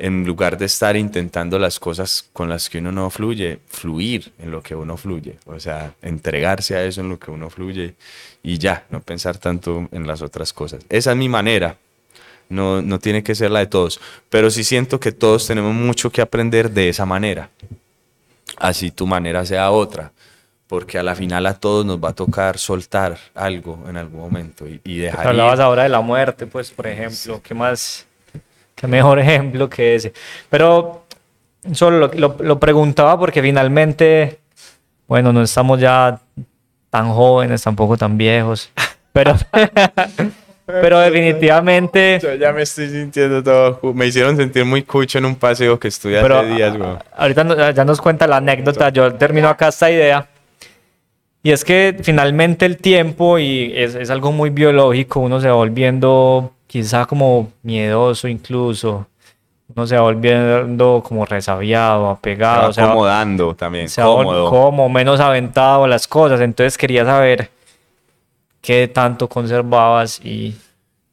[0.00, 4.50] en lugar de estar intentando las cosas con las que uno no fluye, fluir en
[4.50, 7.94] lo que uno fluye, o sea, entregarse a eso en lo que uno fluye
[8.42, 10.84] y ya, no pensar tanto en las otras cosas.
[10.88, 11.76] Esa es mi manera
[12.50, 16.10] no, no tiene que ser la de todos, pero sí siento que todos tenemos mucho
[16.10, 17.48] que aprender de esa manera,
[18.58, 20.12] así tu manera sea otra,
[20.66, 24.68] porque a la final a todos nos va a tocar soltar algo en algún momento
[24.68, 25.28] y, y dejar.
[25.28, 28.06] Hablabas ahora de la muerte, pues, por ejemplo, ¿qué más?
[28.80, 30.12] ¿Qué mejor ejemplo que ese?
[30.48, 31.04] Pero
[31.72, 34.38] solo lo, lo preguntaba porque finalmente,
[35.06, 36.20] bueno, no estamos ya
[36.88, 38.70] tan jóvenes, tampoco tan viejos,
[39.12, 39.36] pero
[40.70, 42.18] Pero definitivamente.
[42.22, 43.92] Yo ya me estoy sintiendo todo.
[43.92, 46.90] Me hicieron sentir muy cucho en un paseo que estuve hace días, güey.
[47.16, 48.90] Ahorita ya nos cuenta la anécdota.
[48.90, 50.28] Yo termino acá esta idea.
[51.42, 55.54] Y es que finalmente el tiempo, y es, es algo muy biológico, uno se va
[55.54, 59.04] volviendo quizá como miedoso incluso.
[59.74, 62.72] Uno se va volviendo como resabiado, apegado.
[62.72, 64.48] Se va acomodando también, se cómodo.
[64.48, 66.40] como menos aventado las cosas.
[66.40, 67.50] Entonces quería saber
[68.60, 70.54] ¿Qué tanto conservabas y...?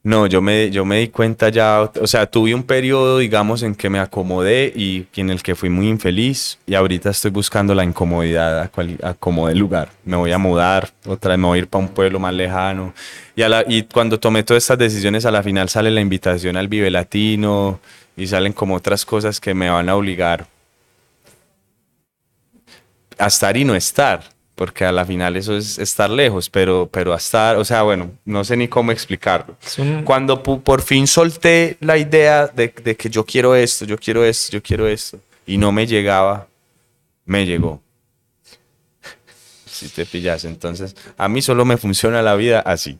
[0.08, 3.76] No, yo me, yo me di cuenta ya, o sea, tuve un periodo, digamos, en
[3.76, 7.84] que me acomodé y en el que fui muy infeliz y ahorita estoy buscando la
[7.84, 9.90] incomodidad a, cual, a lugar.
[10.06, 12.94] Me voy a mudar, otra vez me voy a ir para un pueblo más lejano.
[13.36, 16.56] Y, a la, y cuando tomé todas estas decisiones, a la final sale la invitación
[16.56, 17.82] al Vive Latino
[18.16, 20.48] y salen como otras cosas que me van a obligar
[23.18, 27.14] a estar y no estar porque a la final eso es estar lejos, pero, pero
[27.14, 29.56] a estar, o sea, bueno, no sé ni cómo explicarlo.
[30.04, 34.54] Cuando por fin solté la idea de, de, que yo quiero esto, yo quiero esto,
[34.54, 36.48] yo quiero esto, y no me llegaba,
[37.26, 37.84] me llegó.
[39.68, 42.98] si te pillas, entonces a mí solo me funciona la vida así.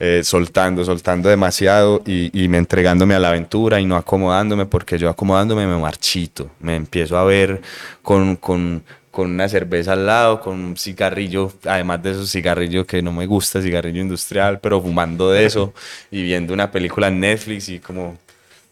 [0.00, 4.98] Eh, soltando, soltando demasiado y, y, me entregándome a la aventura y no acomodándome, porque
[4.98, 7.62] yo acomodándome me marchito, me empiezo a ver
[8.02, 8.82] con, con,
[9.14, 13.26] con una cerveza al lado, con un cigarrillo, además de esos cigarrillos que no me
[13.26, 15.72] gusta, cigarrillo industrial, pero fumando de eso
[16.10, 18.18] y viendo una película en Netflix y como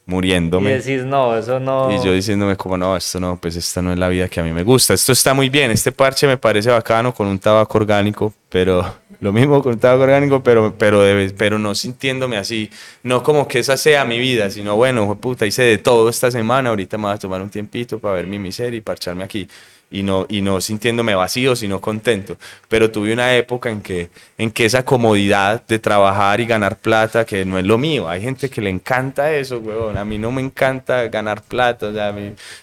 [0.04, 0.70] muriéndome.
[0.70, 1.92] Y decís, no, eso no.
[1.92, 4.42] Y yo diciéndome como, no, esto no, pues esta no es la vida que a
[4.42, 4.94] mí me gusta.
[4.94, 9.32] Esto está muy bien, este parche me parece bacano con un tabaco orgánico, pero lo
[9.32, 11.04] mismo con un tabaco orgánico, pero, pero,
[11.38, 12.68] pero no sintiéndome así.
[13.04, 16.70] No como que esa sea mi vida, sino bueno, puta, hice de todo esta semana,
[16.70, 19.46] ahorita me voy a tomar un tiempito para ver mi miseria y parcharme aquí
[19.92, 22.36] y no, y no sintiéndome vacío, sino contento.
[22.68, 27.26] Pero tuve una época en que, en que esa comodidad de trabajar y ganar plata,
[27.26, 29.98] que no es lo mío, hay gente que le encanta eso, weón.
[29.98, 32.14] A mí no me encanta ganar plata, o sea,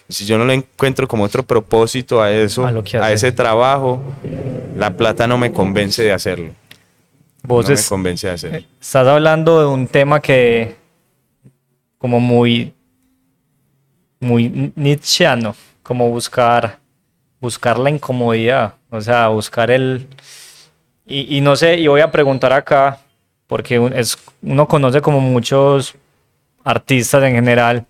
[0.08, 4.02] si yo no le encuentro como otro propósito a eso, a, ese trabajo,
[4.76, 6.50] la plata no me convence de hacerlo.
[7.44, 8.58] Vos no me convence de hacerlo.
[8.80, 10.74] Estás hablando de un tema que,
[11.96, 12.74] como muy,
[14.18, 16.79] muy nietzscheano, como buscar
[17.40, 20.06] buscar la incomodidad, o sea, buscar el...
[21.06, 23.00] Y, no sé, y voy a preguntar acá,
[23.48, 25.96] porque es, uno conoce como muchos
[26.62, 27.84] artistas en general,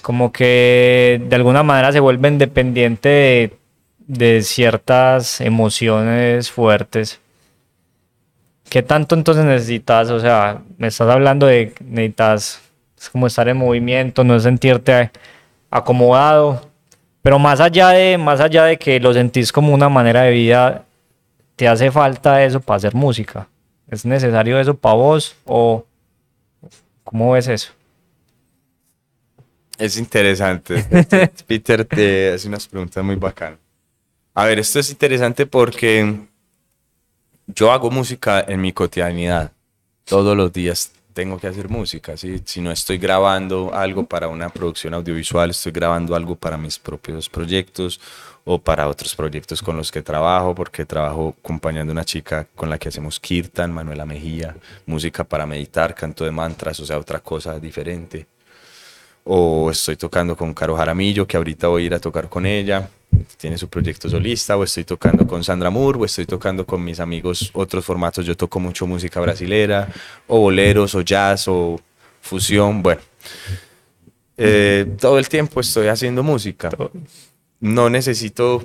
[0.00, 3.58] como que de alguna manera se vuelven dependientes de,
[4.06, 7.20] de ciertas emociones fuertes.
[8.68, 10.10] ¿Qué tanto entonces necesitas?
[10.10, 12.60] O sea, me estás hablando de necesitas
[13.04, 15.10] es como estar en movimiento, no sentirte
[15.70, 16.70] acomodado,
[17.24, 20.84] pero más allá de, más allá de que lo sentís como una manera de vida,
[21.56, 23.48] ¿te hace falta eso para hacer música?
[23.88, 25.86] ¿Es necesario eso para vos o
[27.02, 27.72] cómo ves eso?
[29.78, 30.84] Es interesante.
[31.46, 33.58] Peter te hace unas preguntas muy bacanas.
[34.34, 36.26] A ver, esto es interesante porque
[37.46, 39.50] yo hago música en mi cotidianidad,
[40.04, 42.42] todos los días, tengo que hacer música, ¿sí?
[42.44, 47.28] Si no estoy grabando algo para una producción audiovisual, estoy grabando algo para mis propios
[47.30, 48.00] proyectos
[48.44, 52.68] o para otros proyectos con los que trabajo, porque trabajo acompañando a una chica con
[52.68, 54.56] la que hacemos kirtan, Manuela Mejía,
[54.86, 58.26] música para meditar, canto de mantras, o sea, otra cosa diferente.
[59.22, 62.90] O estoy tocando con Caro Jaramillo, que ahorita voy a ir a tocar con ella,
[63.36, 67.00] tiene su proyecto solista, o estoy tocando con Sandra Moore, o estoy tocando con mis
[67.00, 69.88] amigos otros formatos, yo toco mucho música brasilera,
[70.26, 71.80] o boleros, o jazz, o
[72.20, 73.00] fusión, bueno.
[74.36, 76.70] Eh, todo el tiempo estoy haciendo música
[77.64, 78.62] no necesito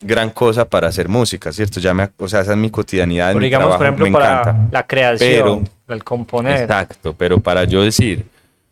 [0.00, 1.78] gran cosa para hacer música, ¿cierto?
[1.78, 3.32] Ya me, o sea, esa es mi cotidianidad.
[3.32, 6.62] Pero digamos, por ejemplo, para la creación, el componer.
[6.62, 8.26] Exacto, pero para yo decir,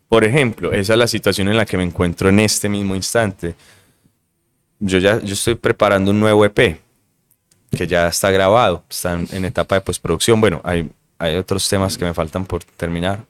[0.09, 3.55] por ejemplo, esa es la situación en la que me encuentro en este mismo instante.
[4.79, 6.81] Yo ya yo estoy preparando un nuevo EP
[7.75, 10.41] que ya está grabado, está en, etapa de postproducción.
[10.41, 13.25] Bueno, hay, hay otros temas que me faltan por terminar,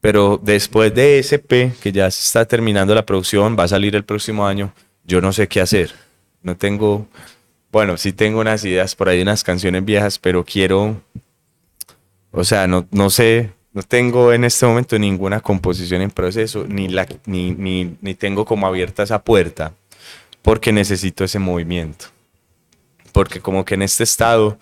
[0.00, 3.96] pero después de ese P, que ya se está terminando la producción, va a salir
[3.96, 4.72] el próximo año,
[5.04, 5.92] yo no sé qué hacer.
[6.42, 7.08] No tengo,
[7.72, 11.00] bueno, sí tengo unas ideas por ahí, unas canciones viejas, pero quiero,
[12.30, 16.88] o sea, no, no sé, no tengo en este momento ninguna composición en proceso, ni,
[16.88, 19.74] la, ni, ni, ni tengo como abierta esa puerta,
[20.42, 22.06] porque necesito ese movimiento.
[23.12, 24.58] Porque como que en este estado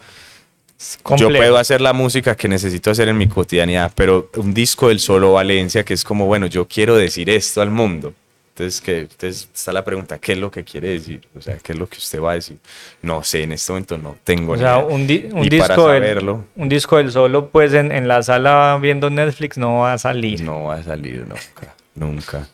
[1.16, 4.98] yo puedo hacer la música que necesito hacer en mi cotidianidad, pero un disco del
[4.98, 8.14] solo Valencia que es como, bueno, yo quiero decir esto al mundo.
[8.55, 11.26] Entonces, que, entonces está la pregunta, ¿qué es lo que quiere decir?
[11.34, 12.59] O sea, ¿qué es lo que usted va a decir?
[13.00, 17.11] No sé, en este momento no tengo o sea, Un, disco del, un disco del
[17.11, 20.42] solo, pues en, en, la sala viendo Netflix no va a salir.
[20.42, 22.48] No va a salir nunca, nunca.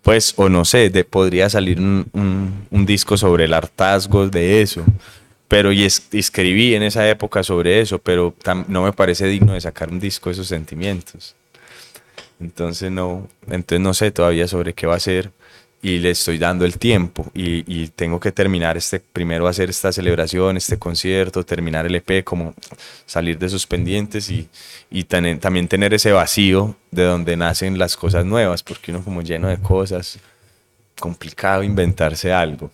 [0.00, 4.62] Pues, o no sé, de, podría salir un, un, un disco sobre el hartazgo de
[4.62, 4.84] eso
[5.48, 8.34] pero y, escribí en esa época sobre eso, pero
[8.68, 11.36] no me parece digno de sacar un disco de esos sentimientos.
[12.40, 15.32] Entonces no, entonces no sé todavía sobre qué va a ser
[15.82, 20.56] y le estoy dando el tiempo y, tengo que terminar este, primero hacer esta celebración,
[20.56, 22.54] este concierto, terminar el EP, como
[23.06, 24.48] salir de esos pendientes y,
[24.90, 29.48] y también tener ese vacío de donde nacen las cosas nuevas, porque uno como lleno
[29.48, 30.18] de cosas,
[30.98, 32.70] complicado inventarse algo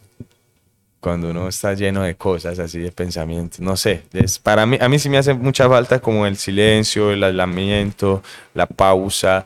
[1.03, 4.89] cuando uno está lleno de cosas así de pensamientos, no sé, es, para mí, a
[4.89, 8.23] mí sí me hace mucha falta como el silencio, el aislamiento,
[8.55, 9.45] la pausa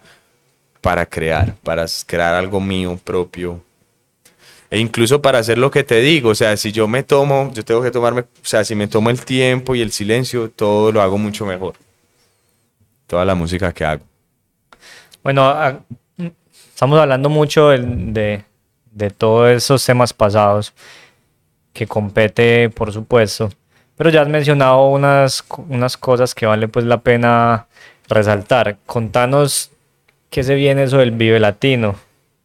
[0.83, 3.63] para crear, para crear algo mío propio.
[4.71, 7.65] E incluso para hacer lo que te digo, o sea, si yo me tomo, yo
[7.65, 11.01] tengo que tomarme, o sea, si me tomo el tiempo y el silencio, todo lo
[11.01, 11.73] hago mucho mejor.
[13.07, 14.05] Toda la música que hago.
[15.23, 15.83] Bueno,
[16.75, 18.45] estamos hablando mucho de,
[18.91, 20.75] de todos esos temas pasados
[21.77, 23.51] que compete, por supuesto.
[23.97, 27.67] Pero ya has mencionado unas, unas cosas que vale pues la pena
[28.09, 28.79] resaltar.
[28.87, 29.71] Contanos
[30.31, 31.97] qué se viene eso del Vive Latino.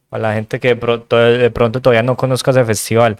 [0.09, 3.17] Para la gente que de pronto, de pronto todavía no conozca ese festival.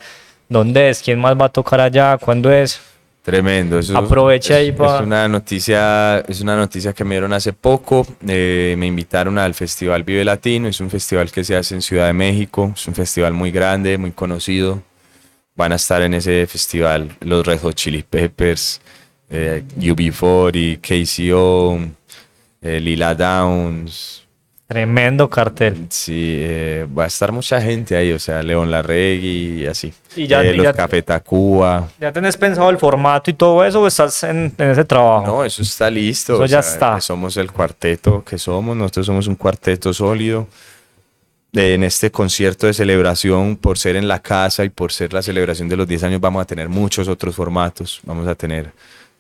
[0.50, 1.02] ¿Dónde es?
[1.02, 2.18] ¿Quién más va a tocar allá?
[2.18, 2.82] ¿Cuándo es?
[3.22, 3.80] Tremendo.
[3.80, 4.98] Eso, Aprovecha ahí para...
[4.98, 8.06] Es una, noticia, es una noticia que me dieron hace poco.
[8.28, 10.68] Eh, me invitaron al Festival Vive Latino.
[10.68, 12.72] Es un festival que se hace en Ciudad de México.
[12.76, 14.82] Es un festival muy grande, muy conocido
[15.62, 18.82] van a estar en ese festival los Red Hot Chili Peppers,
[19.30, 21.80] eh, UB40, KCO,
[22.64, 24.26] eh, Lila Downs.
[24.66, 25.86] Tremendo cartel.
[25.90, 29.94] Sí, eh, va a estar mucha gente ahí, o sea, León Larregui y así.
[30.16, 31.90] Y ya, eh, los Café Tacuba.
[32.00, 35.28] ¿Ya tenés pensado el formato y todo eso o estás en, ese trabajo?
[35.28, 36.36] No, eso está listo.
[36.36, 37.00] Eso ya está.
[37.00, 40.48] Somos el cuarteto que somos, nosotros somos un cuarteto sólido
[41.54, 45.68] en este concierto de celebración, por ser en la casa y por ser la celebración
[45.68, 48.00] de los 10 años, vamos a tener muchos otros formatos.
[48.04, 48.72] Vamos a tener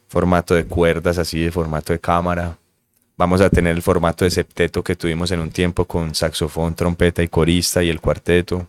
[0.07, 2.57] formato de cuerdas, así de formato de cámara.
[3.17, 7.21] Vamos a tener el formato de septeto que tuvimos en un tiempo con saxofón, trompeta
[7.21, 8.67] y corista y el cuarteto.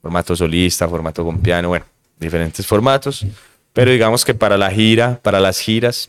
[0.00, 1.84] Formato solista, formato con piano, bueno,
[2.18, 3.26] diferentes formatos.
[3.72, 6.08] Pero digamos que para la gira, para las giras,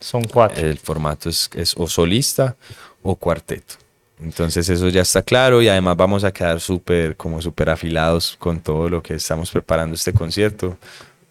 [0.00, 0.66] son cuatro.
[0.66, 2.56] El formato es, es o solista
[3.02, 3.76] o cuarteto.
[4.22, 8.60] Entonces eso ya está claro y además vamos a quedar súper, como súper afilados con
[8.60, 10.76] todo lo que estamos preparando este concierto.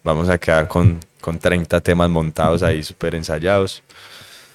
[0.02, 3.82] Vamos a quedar con, con 30 temas montados ahí súper ensayados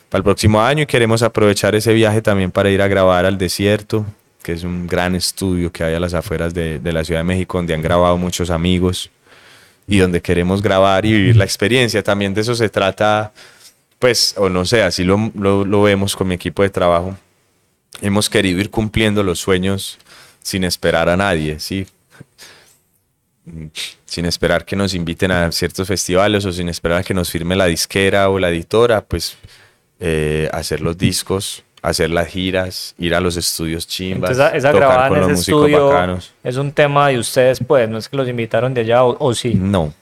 [0.10, 3.38] para el próximo año y queremos aprovechar ese viaje también para ir a grabar al
[3.38, 4.06] desierto,
[4.44, 7.26] que es un gran estudio que hay a las afueras de, de la Ciudad de
[7.26, 9.10] México, donde han grabado muchos amigos
[9.88, 12.04] y donde queremos grabar y vivir la experiencia.
[12.04, 13.32] También de eso se trata,
[13.98, 17.16] pues, o no sé, así lo, lo, lo vemos con mi equipo de trabajo
[18.02, 19.98] hemos querido ir cumpliendo los sueños
[20.42, 21.88] sin esperar a nadie, ¿sí?
[24.06, 27.56] Sin esperar que nos inviten a ciertos festivales o sin esperar a que nos firme
[27.56, 29.38] la disquera o la editora, pues
[30.00, 35.10] eh, hacer los discos, hacer las giras, ir a los estudios chimbas, Entonces, esa, tocar
[35.10, 36.34] con en los músicos estudio bacanos.
[36.44, 39.34] es un tema de ustedes, pues, no es que los invitaron de allá, o, o
[39.34, 39.54] sí.
[39.54, 39.94] No,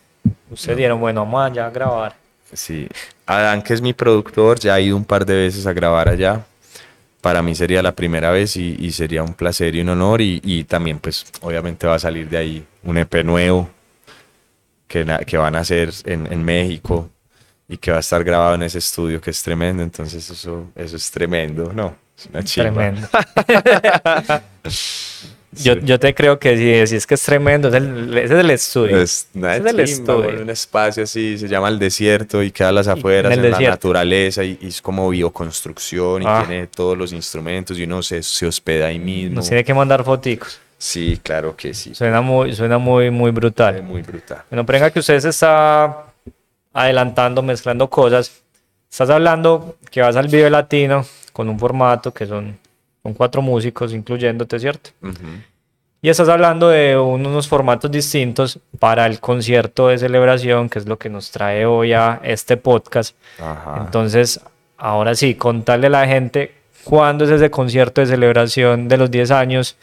[0.49, 2.15] Ustedes dieron, bueno, vamos allá a grabar.
[2.53, 2.87] sí.
[3.25, 6.45] Adán, que es mi productor, ya ha ido un par de veces a grabar allá.
[7.23, 10.19] Para mí sería la primera vez y, y sería un placer y un honor.
[10.19, 13.69] Y, y también, pues, obviamente va a salir de ahí un EP nuevo
[14.89, 17.09] que, que van a hacer en, en México
[17.69, 19.83] y que va a estar grabado en ese estudio que es tremendo.
[19.83, 21.95] Entonces, eso, eso es tremendo, ¿no?
[22.17, 22.71] Es una chimba.
[22.73, 23.07] Tremendo.
[25.61, 28.39] yo, yo te creo que si, si es que es tremendo, es el, ese es
[28.39, 29.01] el estudio.
[29.01, 30.41] Es una Ese es el estudio.
[30.41, 34.43] un espacio así, se llama el desierto y queda a las afueras, en la naturaleza
[34.43, 36.43] y, y es como bioconstrucción y Ah.
[36.47, 39.35] tiene todos los instrumentos y uno se, se hospeda ahí mismo.
[39.35, 40.59] Nos tiene que mandar foticos.
[40.77, 41.95] Sí, claro que sí.
[41.95, 43.81] Suena muy, suena muy, muy brutal.
[43.83, 44.43] muy brutal.
[44.49, 46.05] Bueno, venga que usted se está
[46.73, 48.41] adelantando, mezclando cosas.
[48.91, 52.57] Estás hablando que vas al video latino con un formato que son,
[53.03, 54.91] son cuatro músicos, incluyéndote, ¿cierto?
[55.01, 55.13] Ujú.
[56.01, 60.85] Y estás hablando de un- unos formatos distintos para el concierto de celebración, que es
[60.87, 63.15] lo que nos trae hoy a este podcast.
[63.39, 63.83] Ajá.
[63.85, 64.39] Entonces,
[64.77, 69.31] ahora sí, contarle a la gente cuándo es ese concierto de celebración de los 10
[69.31, 69.77] años,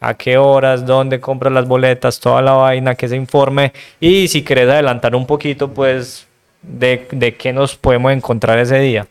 [0.00, 3.72] a qué horas, dónde compras las boletas, toda la vaina, que se informe.
[4.00, 6.26] Y si querés adelantar un poquito, pues,
[6.62, 9.06] de, de qué nos podemos encontrar ese día.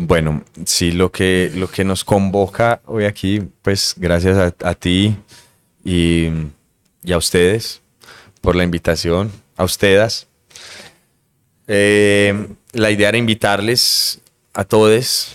[0.00, 5.16] Bueno, sí, lo que, lo que nos convoca hoy aquí, pues gracias a, a ti
[5.84, 6.28] y,
[7.12, 7.82] a ustedes
[8.40, 10.28] por la invitación, a ustedes.
[11.66, 14.20] Eh, la idea era invitarles
[14.54, 15.34] a todos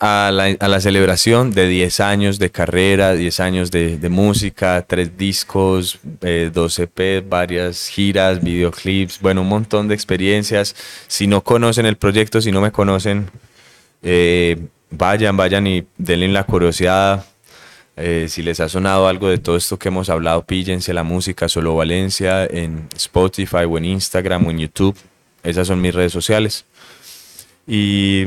[0.00, 4.84] a la, a la celebración de 10 años de carrera, 10 años de, de música,
[4.86, 10.74] tres discos, eh, dos EP, varias giras, videoclips, bueno, un montón de experiencias.
[11.06, 13.30] Si no conocen el proyecto, si no me conocen,
[14.02, 14.56] eh,
[14.90, 17.24] vayan, vayan y denle la curiosidad.
[17.98, 21.48] Eh, si les ha sonado algo de todo esto que hemos hablado, píllense la música
[21.48, 24.96] Solo Valencia en Spotify o en Instagram o en YouTube.
[25.42, 26.66] Esas son mis redes sociales.
[27.66, 28.24] Y,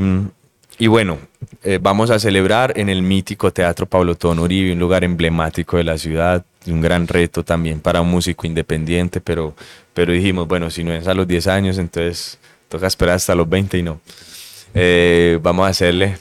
[0.88, 1.18] bueno,
[1.62, 5.84] eh, vamos a celebrar en el mítico Teatro Pablo Tono Uribe, un lugar emblemático de
[5.84, 9.54] la ciudad, un gran reto también para un músico independiente, pero,
[9.94, 13.48] pero dijimos, bueno, si no es a los 10 años, entonces toca esperar hasta los
[13.48, 14.00] 20 y no.
[14.74, 16.16] Eh, vamos a hacerle,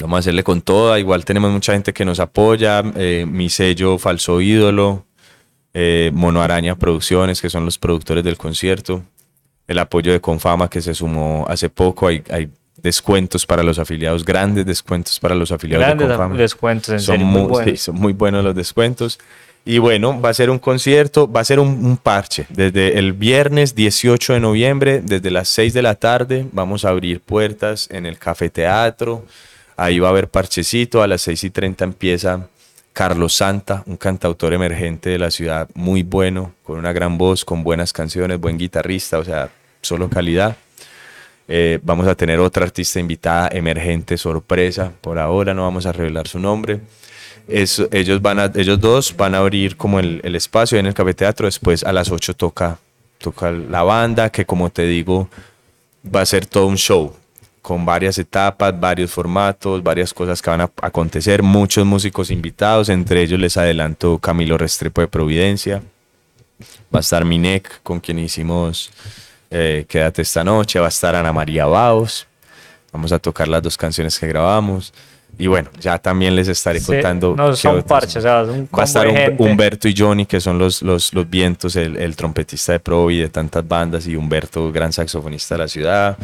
[0.00, 0.98] vamos a hacerle con toda.
[0.98, 2.82] Igual tenemos mucha gente que nos apoya.
[2.96, 5.04] eh, mi sello Falso Ídolo,
[5.74, 9.02] eh, Mono Araña Producciones, que son los productores del concierto.
[9.66, 12.08] El apoyo de Confama que se sumó hace poco.
[12.08, 16.36] Hay, hay descuentos para los afiliados, grandes descuentos para los afiliados Grandes de Confama.
[16.36, 17.70] descuentos, en Son serio, muy, muy buenos.
[17.70, 19.18] sí, son muy buenos los descuentos.
[19.64, 22.46] Y bueno, va a ser un concierto, va a ser un, parche.
[22.48, 27.20] Desde el viernes 18 de noviembre, desde las 6 de la tarde, vamos a abrir
[27.20, 29.24] puertas en el Café Teatro.
[29.76, 31.00] Ahí va a haber parchecito.
[31.02, 32.48] A las 6 y 30 empieza
[32.92, 37.62] Carlos Santa, un cantautor emergente de la ciudad, muy bueno, con una gran voz, con
[37.62, 39.48] buenas canciones, buen guitarrista, o sea,
[39.80, 40.56] solo calidad.
[41.48, 44.92] Eh, vamos a tener otra artista invitada emergente, sorpresa.
[45.00, 46.80] Por ahora no vamos a revelar su nombre.
[47.48, 51.14] Ellos, van a, ellos dos van a abrir como el, el espacio en el Café
[51.14, 51.46] Teatro.
[51.46, 52.78] Después a las 8 toca,
[53.18, 55.28] toca la banda, que como te digo,
[56.04, 57.14] va a ser todo un show
[57.62, 63.22] con varias etapas, varios formatos, varias cosas que van a acontecer, muchos músicos invitados, entre
[63.22, 65.80] ellos les adelanto Camilo Restrepo de Providencia,
[66.92, 68.90] va a estar Minek, con quien hicimos
[69.48, 72.26] eh, Quédate esta noche, va a estar Ana María Baos,
[72.92, 74.92] vamos a tocar las dos canciones que grabamos,
[75.38, 77.34] y bueno, ya también les estaré Sí, contando.
[77.36, 79.42] no, son parches, o sea, un Va a estar de gente.
[79.42, 83.28] Humberto y Johnny, que son los, los, los vientos, el, el trompetista de Provi de
[83.28, 86.16] tantas bandas, y Humberto, gran saxofonista de la ciudad.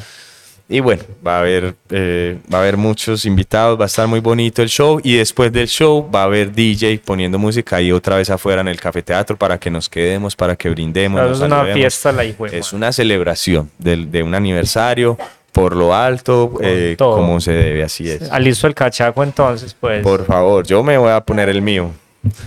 [0.70, 4.20] Y bueno, va a haber, eh, va a haber muchos invitados, va a estar muy
[4.20, 5.00] bonito el show.
[5.02, 8.68] Y después del show va a haber DJ poniendo música ahí otra vez afuera en
[8.68, 11.22] el cafeteatro para que nos quedemos, para que brindemos.
[11.22, 14.34] O sea, nos es una fiesta la hijo de Es una celebración del- de un
[14.34, 15.16] aniversario
[15.52, 18.30] por lo alto, eh, como se debe, así es.
[18.30, 20.02] Alisto el cachaco, entonces, pues.
[20.02, 21.90] Por favor, yo me voy a poner el mío.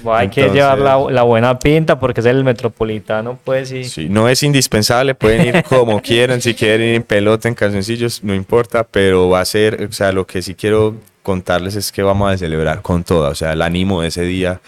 [0.05, 3.83] hay que entonces- llevar la, la buena pinta porque es el metropolitano, pues sí.
[3.85, 8.23] Sí, no es indispensable, pueden ir como quieran, si quieren ir en pelota, en calzoncillos,
[8.23, 12.03] no importa, pero va a ser, o sea, lo que sí quiero contarles es que
[12.03, 14.59] vamos a celebrar con toda, o sea, el ánimo de ese día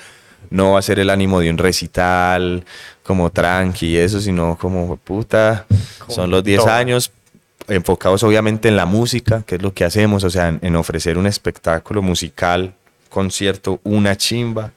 [0.50, 2.64] no va a ser el ánimo de un recital
[3.04, 5.66] como tranqui y eso, sino como puta,
[6.08, 6.72] son los 10 todo.
[6.72, 7.12] años
[7.68, 11.28] enfocados obviamente en la música, que es lo que hacemos, o sea, en, ofrecer un
[11.28, 12.74] espectáculo musical,
[13.10, 14.72] concierto, una chimba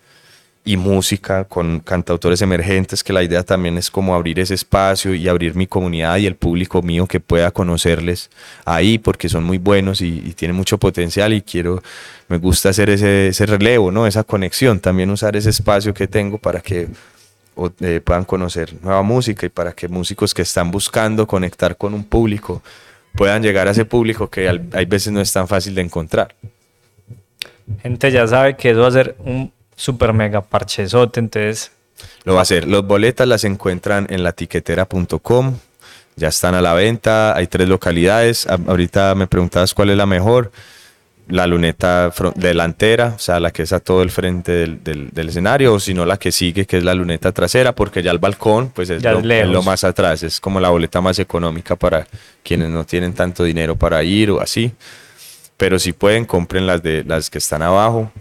[0.64, 5.28] y música con cantautores emergentes, que la idea también es como abrir ese espacio y
[5.28, 8.30] abrir mi comunidad y el público mío que pueda conocerles
[8.64, 11.82] ahí, porque son muy buenos y, y tienen mucho potencial y quiero,
[12.28, 14.06] me gusta hacer ese, ese relevo, ¿no?
[14.08, 16.88] Esa conexión, también usar ese espacio que tengo para que
[17.56, 21.92] o, eh, puedan conocer nueva música y para que músicos que están buscando conectar con
[21.94, 22.62] un público
[23.14, 26.34] puedan llegar a ese público que al- hay veces no es tan fácil de encontrar.
[27.82, 31.72] Gente ya sabe que eso va a ser un super mega parchezote, entonces
[32.24, 32.66] Lo va a hacer.
[32.68, 35.54] Los boletas las encuentran en latiquetera.com.
[36.16, 37.34] Ya están a la venta.
[37.36, 38.46] Hay tres localidades.
[38.46, 40.50] Ahorita me preguntabas cuál es la mejor.
[41.28, 45.28] La luneta delantera, o sea, la que es a todo el frente del, del- del
[45.28, 48.18] escenario, o si no, la que sigue, que es la luneta trasera, porque ya el
[48.18, 49.18] balcón, pues es, lo,
[49.58, 50.22] es más atrás.
[50.22, 52.06] Es como la boleta más económica para
[52.44, 54.70] quienes no tienen tanto dinero para ir o así.
[55.56, 58.12] Pero si pueden, compren las, de, las que están abajo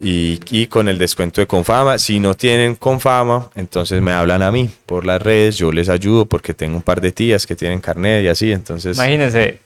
[0.00, 1.96] y, y con el descuento de Confama.
[1.98, 6.26] Si no tienen Confama, entonces me hablan a mí por las redes, yo les ayudo
[6.26, 9.60] porque tengo un par de tías que tienen carnet y así, entonces imagínense,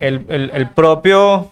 [0.00, 1.50] el, el- el propio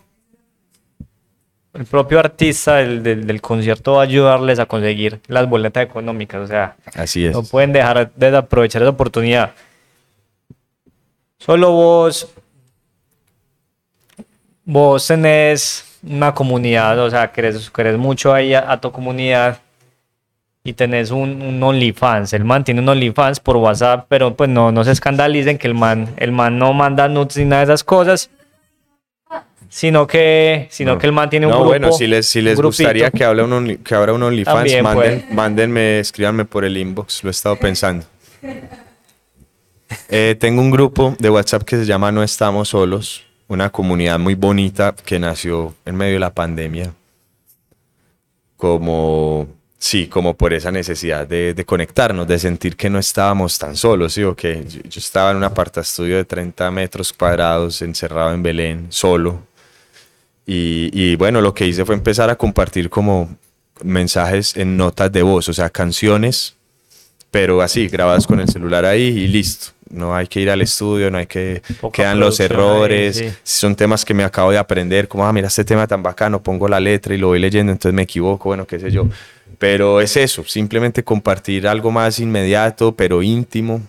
[1.74, 6.40] el propio artista del, del- del concierto va a ayudarles a conseguir las boletas económicas,
[6.42, 7.32] o sea, así es.
[7.32, 9.52] no pueden dejar de aprovechar esa oportunidad.
[11.38, 12.28] Solo vos,
[14.64, 19.58] vos tenés una comunidad, o sea, querés, querés mucho ahí a, a tu comunidad
[20.64, 22.32] y tenés un, un OnlyFans.
[22.34, 25.74] El man tiene un OnlyFans por WhatsApp, pero pues no, no se escandalicen que el
[25.74, 28.30] man, el man no manda nudes ni nada de esas cosas.
[29.74, 30.98] Sino que, sino No.
[30.98, 31.70] que el man tiene un no, grupo.
[31.70, 35.24] bueno, si les, si les gustaría que, hable un only- que abra un OnlyFans, manden,
[35.32, 38.04] mándenme, escríbanme por el inbox, lo he estado pensando.
[40.10, 44.34] Eh, tengo un grupo de WhatsApp que se llama No Estamos Solos, una comunidad muy
[44.34, 46.92] bonita que nació en medio de la pandemia,
[48.58, 49.48] como,
[49.78, 54.12] sí, como por esa necesidad de, de conectarnos, de sentir que no estábamos tan solos,
[54.12, 54.22] ¿sí?
[54.22, 58.86] O que yo, yo estaba en un apartaestudio de 30 metros cuadrados, encerrado en Belén,
[58.90, 59.40] solo,
[60.47, 63.36] y, y bueno, lo que hice fue empezar a compartir como
[63.82, 66.55] mensajes en notas de voz, o sea, canciones,
[67.30, 69.72] pero así, grabadas con el celular ahí y listo.
[69.90, 71.62] No hay que ir al estudio, no hay que...
[71.80, 73.28] Poca Quedan los ahí, errores, sí.
[73.43, 76.43] si son temas que me acabo de aprender, como, ah, mira, este tema tan bacano,
[76.43, 79.07] pongo la letra y lo voy leyendo, entonces me equivoco, bueno, qué sé yo.
[79.59, 83.82] Pero es eso, simplemente compartir algo más inmediato, pero íntimo,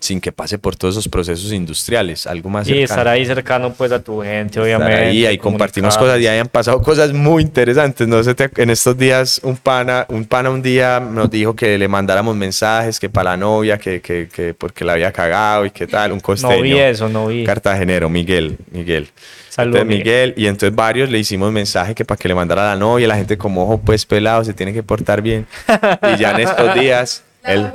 [0.00, 3.72] sin que pase por todos esos procesos industriales, algo más y cercano estar ahí cercano
[3.72, 4.94] pues a tu gente, estar obviamente.
[4.94, 8.06] ahí, ahí compartimos cosas y ahí han pasado cosas muy interesantes.
[8.06, 11.88] No sé, en estos días un pana, un pana un día nos dijo que le
[11.88, 15.86] mandáramos mensajes, que para la novia, que, que, que porque la había cagado y qué
[15.86, 16.56] tal, un costeño.
[16.56, 17.44] No vi eso, no vi.
[17.44, 19.08] Cartagenero, Miguel, Miguel.
[19.48, 20.34] Saludos, Entonces, Miguel.
[20.36, 23.16] Y entonces varios le hicimos mensaje que para que le mandara a la novia, la
[23.16, 25.46] gente como ojo pues pelado, se tiene que portar bien.
[26.14, 27.70] Y ya en estos días, él,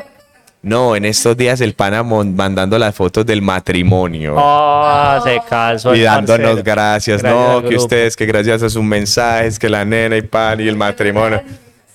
[0.63, 5.95] no, en estos días el pana mandando las fotos del matrimonio Ah, se casó.
[5.95, 6.63] y dándonos parcero.
[6.63, 7.83] gracias, Gracias no, que grupo.
[7.83, 11.41] ustedes, que gracias a sus mensajes, que la nena y pan y el matrimonio.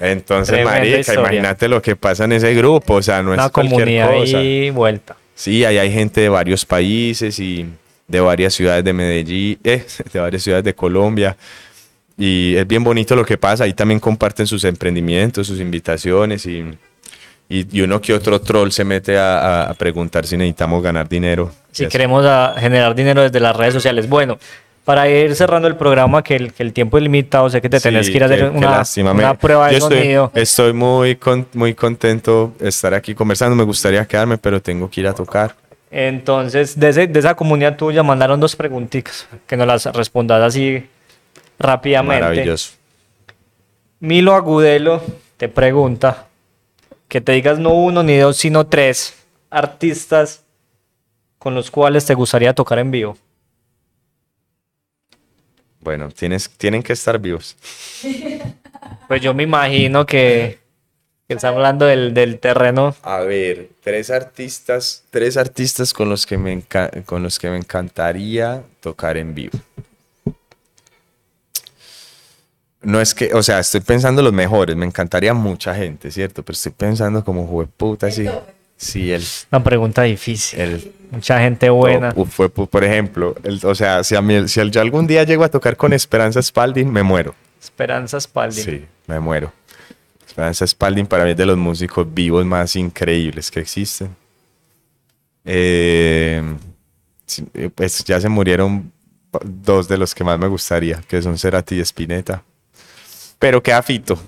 [0.00, 1.20] Entonces, Tremenda marica, historia.
[1.20, 4.42] imagínate lo que pasa en ese grupo, o sea, no Una es cualquier comunidad cosa.
[4.42, 5.16] y vuelta.
[5.34, 7.66] Sí, ahí hay gente de varios países y
[8.08, 11.36] de varias ciudades de Medellín, eh, de varias ciudades de Colombia.
[12.18, 13.64] Y es bien bonito lo que pasa.
[13.64, 16.64] Ahí también comparten sus emprendimientos, sus invitaciones y,
[17.48, 21.50] y, y uno que otro troll se mete a, preguntar si necesitamos ganar dinero.
[21.72, 24.08] Si queremos a- generar dinero desde las redes sociales.
[24.08, 24.38] Bueno,
[24.84, 27.80] para ir cerrando el programa, que el, que el tiempo es limitado, sé que te
[27.80, 30.30] tenés Sí, que ir a hacer una, prueba de yo estoy, sonido.
[30.34, 33.54] Estoy muy, con- muy contento de estar aquí conversando.
[33.56, 35.54] Me gustaría quedarme, pero tengo que ir a tocar.
[35.90, 40.84] Entonces, de, ese- de esa comunidad tuya mandaron dos preguntitas, que nos las respondas así
[41.58, 42.22] rápidamente.
[42.22, 42.72] Maravilloso.
[44.00, 45.02] Milo Agudelo
[45.36, 46.25] te pregunta
[47.08, 49.14] que te digas no uno ni dos, sino tres
[49.50, 50.44] artistas
[51.38, 53.16] con los cuales te gustaría tocar en vivo.
[55.80, 57.56] Bueno, tienes, tienen que estar vivos.
[59.06, 60.58] Pues yo me imagino que,
[61.28, 62.96] que está hablando del, del terreno.
[63.02, 66.62] A ver, tres artistas, tres artistas con los que me
[67.04, 69.56] con los que me encantaría tocar en vivo.
[72.82, 76.42] No es que, o sea, estoy pensando los mejores, me encantaría mucha gente, ¿cierto?
[76.44, 78.26] Pero estoy pensando como jueputa, sí.
[78.76, 80.60] Sí, el, Una pregunta difícil.
[80.60, 82.12] el Mucha gente buena.
[82.12, 85.44] top, uf, por ejemplo, el- o sea, si, a mí, si yo algún día llego
[85.44, 87.34] a tocar con Esperanza Spalding, me muero.
[87.62, 88.64] Esperanza Spalding.
[88.64, 89.50] Sí, me muero.
[90.26, 94.14] Esperanza Spalding para mí es de los músicos vivos más increíbles que existen.
[95.44, 96.42] Eh,
[97.54, 98.92] eh, pues ya se murieron
[99.42, 102.42] dos de los que más me gustaría, que son Cerati y Spinetta.
[103.38, 104.18] Pero queda Fito.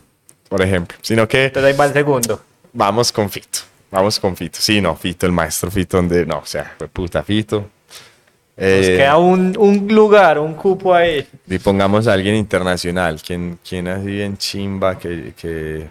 [0.48, 0.96] por ejemplo.
[1.02, 2.40] Sino que Entonces ahí va el segundo.
[2.72, 3.60] vamos con Fito.
[3.90, 4.58] Vamos con Fito.
[4.60, 7.56] Sí, no, Fito, el maestro Fito, donde, no, o sea, fue puta Fito.
[7.60, 11.26] Nos Eh, queda un, un lugar, un cupo ahí.
[11.46, 13.20] y pongamos a alguien internacional.
[13.24, 15.32] ¿Quién, quién así bien chimba que...
[15.40, 15.88] que...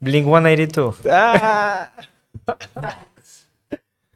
[0.00, 0.96] Blink 182.
[1.10, 1.90] ¡Ah!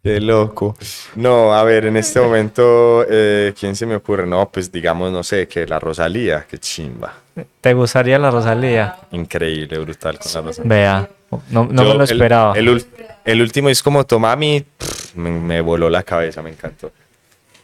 [0.03, 0.77] Qué loco.
[1.15, 4.27] No, a ver, en este momento, eh, ¿quién se me ocurre?
[4.27, 7.15] No, pues digamos, no sé, que la Rosalía, qué chimba.
[7.61, 8.97] ¿Te gustaría la Rosalía?
[9.13, 10.69] Increíble, brutal con la Rosalía.
[10.69, 11.09] Vea,
[11.51, 12.55] no, no me lo esperaba.
[12.57, 16.91] El, último es como Tomami, pff, me, me voló la cabeza, me encantó.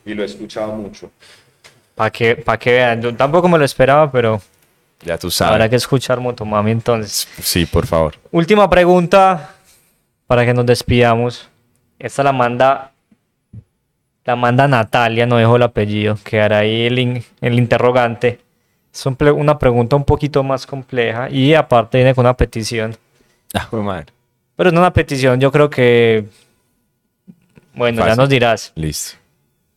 [0.07, 1.11] Y lo he escuchado mucho.
[1.97, 4.41] Para que, pa' que vean, yo tampoco me lo esperaba, pero
[5.05, 5.71] Ya tú habrá sabes.
[5.71, 7.27] que escuchar Motomami entonces.
[7.43, 8.15] Sí, por favor.
[8.31, 9.57] Última pregunta
[10.29, 11.49] para que nos despidamos.
[11.99, 12.93] Esta la manda
[14.25, 18.41] la manda Natalia, no dejo el apellido, quedará ahí el, in- el interrogante.
[18.93, 22.95] Es un una pregunta un poquito más compleja y aparte viene con una petición.
[23.55, 24.07] Ah, madre.
[24.55, 26.27] Pero no una petición, yo creo que...
[27.75, 28.73] Bueno, ya nos dirás.
[28.75, 29.17] Listo.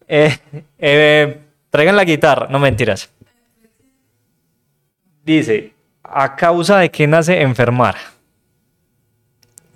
[0.07, 0.37] Eh,
[0.79, 3.09] eh, traigan la guitarra, no mentiras.
[5.23, 7.95] Dice, ¿a causa de qué nace enfermar?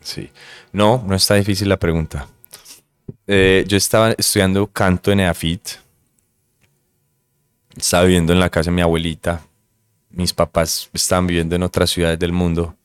[0.01, 0.29] Sí.
[0.73, 2.27] No, no está difícil la pregunta.
[3.27, 5.67] Eh, yo estaba estudiando canto en EAFIT.
[7.77, 9.41] Estaba viviendo en la casa de mi abuelita.
[10.11, 12.75] Mis papás estaban viviendo en otras ciudades del mundo.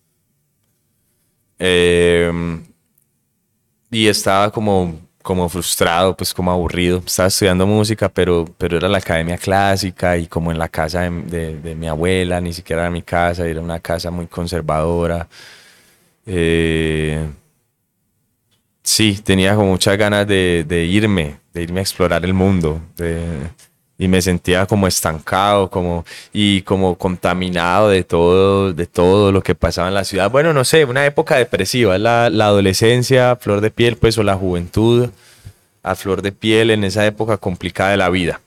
[1.59, 2.31] Eh,
[3.91, 7.03] y estaba como, como frustrado, pues como aburrido.
[7.05, 11.11] Estaba estudiando música, pero, pero era la academia clásica y como en la casa de,
[11.23, 15.29] de- de mi abuela, ni siquiera era mi casa, era una casa muy conservadora.
[16.27, 17.29] Eh,
[18.83, 22.81] sí, tenía como muchas ganas de, irme, de irme a explorar el mundo.
[23.99, 29.55] y me sentía como estancado, como y como contaminado de todo, de todo lo que
[29.55, 30.31] pasaba en la ciudad.
[30.31, 34.37] Bueno, no sé, una época depresiva, la, la adolescencia, flor de piel, pues, o la
[34.37, 35.11] juventud
[35.83, 38.41] a flor de piel en esa época complicada de la vida.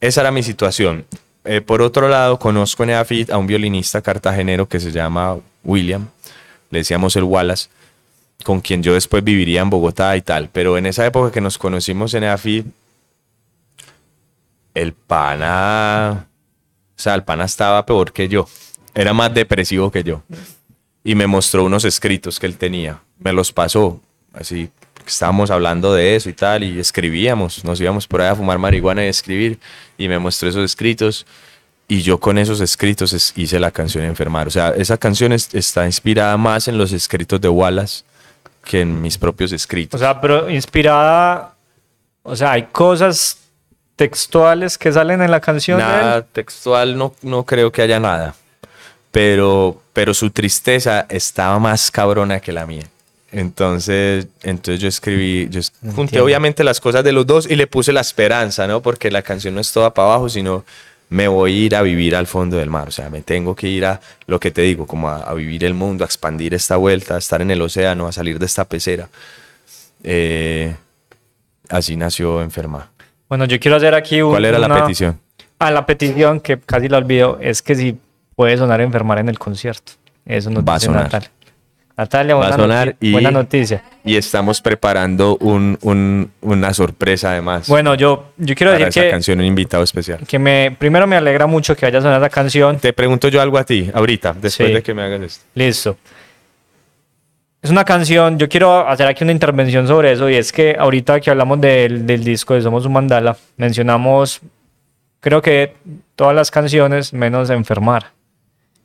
[0.00, 1.04] Esa era mi situación.
[1.44, 6.08] Eh, por otro lado, conozco en EAFIT a un violinista cartagenero que se llama William,
[6.70, 7.68] le decíamos el Wallace,
[8.42, 10.48] con quien yo después viviría en Bogotá y tal.
[10.52, 12.66] Pero en esa época que nos conocimos en EAFIT,
[14.74, 16.26] el pana,
[16.96, 18.48] o sea, el pana estaba peor que yo,
[18.94, 20.22] era más depresivo que yo.
[21.04, 24.00] Y me mostró unos escritos que él tenía, me los pasó,
[24.32, 24.70] así,
[25.06, 29.04] estábamos hablando de eso y tal, y escribíamos, nos íbamos por ahí a fumar marihuana
[29.04, 29.58] y escribir,
[29.98, 31.26] y me mostró esos escritos,
[31.88, 34.46] y yo con esos escritos es- hice la canción Enfermar.
[34.46, 38.04] O sea, esa canción es- está inspirada más en los escritos de Wallace
[38.64, 40.00] que en mis propios O escritos.
[40.00, 41.54] sea, pero inspirada,
[42.22, 43.38] o sea, hay cosas
[43.96, 45.90] textuales que salen en la canción de él.
[45.90, 48.34] Nada textual, no, no creo que haya nada.
[49.10, 52.84] Pero, pero su tristeza estaba más cabrona que la mía.
[53.30, 56.24] Entonces, entonces yo escribí, yo junté Entiendo.
[56.24, 58.82] obviamente las cosas de los dos y le puse la esperanza, ¿no?
[58.82, 60.64] Porque la canción no es toda para abajo, sino
[61.12, 62.88] me voy a ir a vivir al fondo del mar.
[62.88, 65.64] O sea, me tengo que ir a lo que te digo, como a, a vivir
[65.64, 68.64] el mundo, a expandir esta vuelta, a estar en el océano, a salir de esta
[68.64, 69.08] pecera.
[70.02, 70.74] Eh,
[71.68, 72.90] así nació Enferma.
[73.28, 75.18] Bueno, yo quiero hacer aquí un- ¿Cuál era la una- petición?
[75.58, 77.96] Ah, la petición que casi la olvido es que si
[78.34, 79.92] puede sonar enfermar en el concierto.
[80.26, 81.30] Eso nos Va a dice sonar.
[81.96, 82.34] Natalia.
[82.34, 83.82] Natalia, Va a buena, sonar y- buena noticia.
[84.04, 87.68] Y estamos preparando un- un- una sorpresa además.
[87.68, 90.20] Bueno, yo, yo quiero para decir esa que, canción, un invitado especial.
[90.26, 92.78] que me, primero me alegra mucho que vaya a sonar la canción.
[92.78, 94.74] Te pregunto yo algo a ti, ahorita, después Sí.
[94.74, 95.44] de que me hagas esto.
[95.54, 95.96] Listo.
[97.62, 101.20] Es una canción, yo quiero hacer aquí una intervención sobre eso y es que ahorita
[101.20, 104.40] que hablamos del, del disco de Somos un Mandala, mencionamos,
[105.20, 105.74] creo que
[106.16, 108.06] todas las canciones menos Enfermar.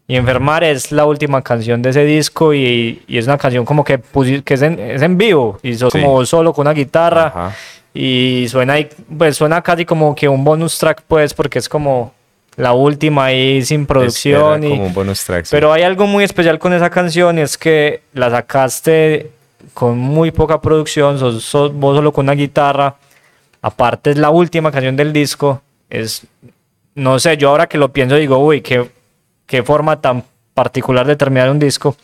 [0.10, 3.84] Y Enfermar es la última canción de ese disco y, y es una canción como
[3.84, 4.00] que,
[4.46, 6.00] que es, en, es en vivo y son Sí.
[6.02, 7.56] como solo con una guitarra Ajá.
[7.94, 8.76] y suena,
[9.18, 12.14] pues suena casi como que un bonus track pues porque es como
[12.56, 14.70] la última ahí sin producción y...
[14.70, 15.44] como un bonus track.
[15.46, 15.52] sí.
[15.52, 19.32] Pero hay algo muy especial con esa canción y es que la sacaste
[19.74, 22.96] con muy poca producción, sos, sos- vos solo con una guitarra.
[23.62, 25.62] Aparte es la última canción del disco.
[25.90, 26.26] Es,
[26.96, 28.90] no sé, yo ahora que lo pienso digo, uy, qué,
[29.48, 30.24] qué forma tan
[30.54, 31.96] particular de terminar un disco.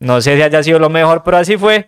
[0.00, 1.86] No sé si haya sido lo mejor, pero así fue.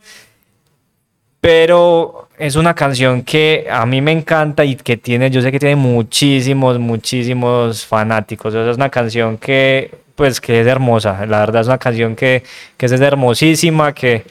[1.40, 5.58] Pero es una canción que a mí me encanta y que tiene, yo sé que
[5.58, 8.54] tiene muchísimos, muchísimos fanáticos.
[8.54, 11.24] O es una canción que, pues, que es hermosa.
[11.26, 12.42] La verdad es una canción que,
[12.76, 14.24] que es hermosísima, que,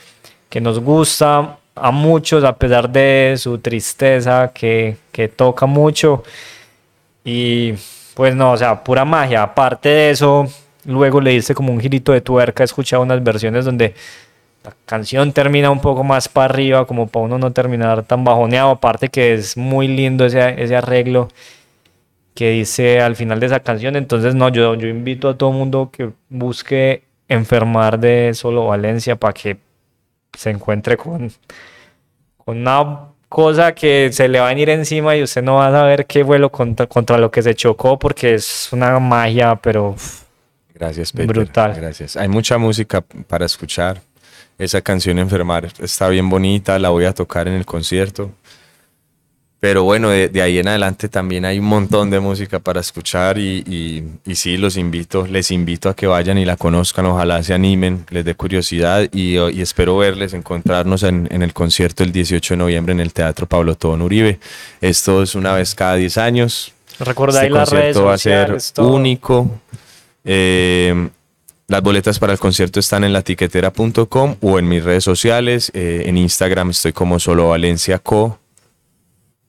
[0.49, 6.23] que nos gusta a muchos a pesar de su tristeza, que, que toca mucho.
[7.23, 7.73] Y
[8.15, 9.43] pues no, o sea, pura magia.
[9.43, 10.47] Aparte de eso,
[10.85, 13.93] luego le dice como un girito de tuerca, he escuchado unas versiones donde
[14.63, 18.71] la canción termina un poco más para arriba, como para uno no terminar tan bajoneado,
[18.71, 21.27] aparte que es muy lindo ese, ese arreglo
[22.33, 25.57] que dice al final de esa canción, entonces no, yo, yo invito a todo el
[25.57, 29.57] mundo que busque enfermar de solo Valencia para que
[30.33, 31.31] se encuentre con,
[32.37, 35.71] con una cosa que se le va a venir encima y usted no va a
[35.71, 39.93] saber qué vuelo contra, contra lo que se chocó porque es una magia, pero
[40.73, 41.27] Gracias, Peter.
[41.27, 41.73] Brutal.
[41.75, 42.15] Gracias.
[42.15, 43.99] Hay mucha música para escuchar.
[44.57, 48.31] Esa canción Enfermar está bien bonita, la voy a tocar en el concierto.
[49.59, 53.37] Pero bueno, de, de ahí en adelante también hay un montón de música para escuchar
[53.37, 57.41] y, y, y sí, los invito, les invito a que vayan y la conozcan, ojalá
[57.41, 62.11] se animen, les dé curiosidad y, y espero verles, encontrarnos en, en, el concierto el
[62.11, 64.39] 18 de noviembre en el Teatro Pablo Tobón Uribe.
[64.81, 66.73] Esto es una vez cada 10 años.
[66.99, 68.93] Recordáis este las redes va a ser todo.
[68.93, 69.49] único.
[70.23, 71.09] Eh,
[71.67, 75.71] las boletas para el concierto están en latiquetera.com o en mis redes sociales.
[75.73, 78.39] Eh, en Instagram estoy como solo Valencia Co.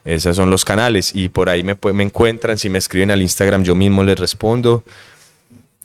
[0.06, 2.58] Esos son los canales y por ahí me, me encuentran.
[2.58, 4.84] Si me escriben al Instagram, yo mismo les respondo.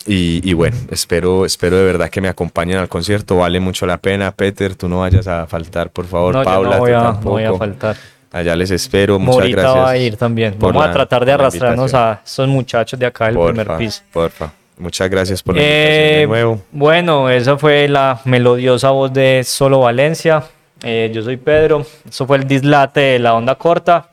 [0.06, 3.38] Y, y bueno, espero, espero de verdad que me acompañen al concierto.
[3.38, 4.32] Vale mucho la pena.
[4.32, 6.34] Peter, tú no vayas a faltar, por favor.
[6.36, 7.96] No, yo Paula, no voy, a, no voy a faltar.
[8.32, 9.20] Allá les espero.
[9.20, 9.84] Muchas Morita gracias.
[9.86, 10.56] va a ir también.
[10.60, 14.02] Vamos a tratar de arrastrarnos a esos muchachos de acá del Porfa, primer piso.
[14.14, 14.52] porfa.
[14.78, 16.62] Muchas gracias por la Eh, invitación de nuevo.
[16.72, 20.44] Bueno, esa fue la melodiosa voz de Solo Valencia.
[20.82, 21.86] Eh, yo soy Pedro.
[22.08, 24.12] Eso fue el dislate de la onda corta.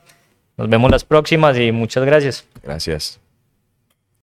[0.57, 2.45] Nos vemos las próximas y muchas gracias.
[2.63, 3.21] Gracias.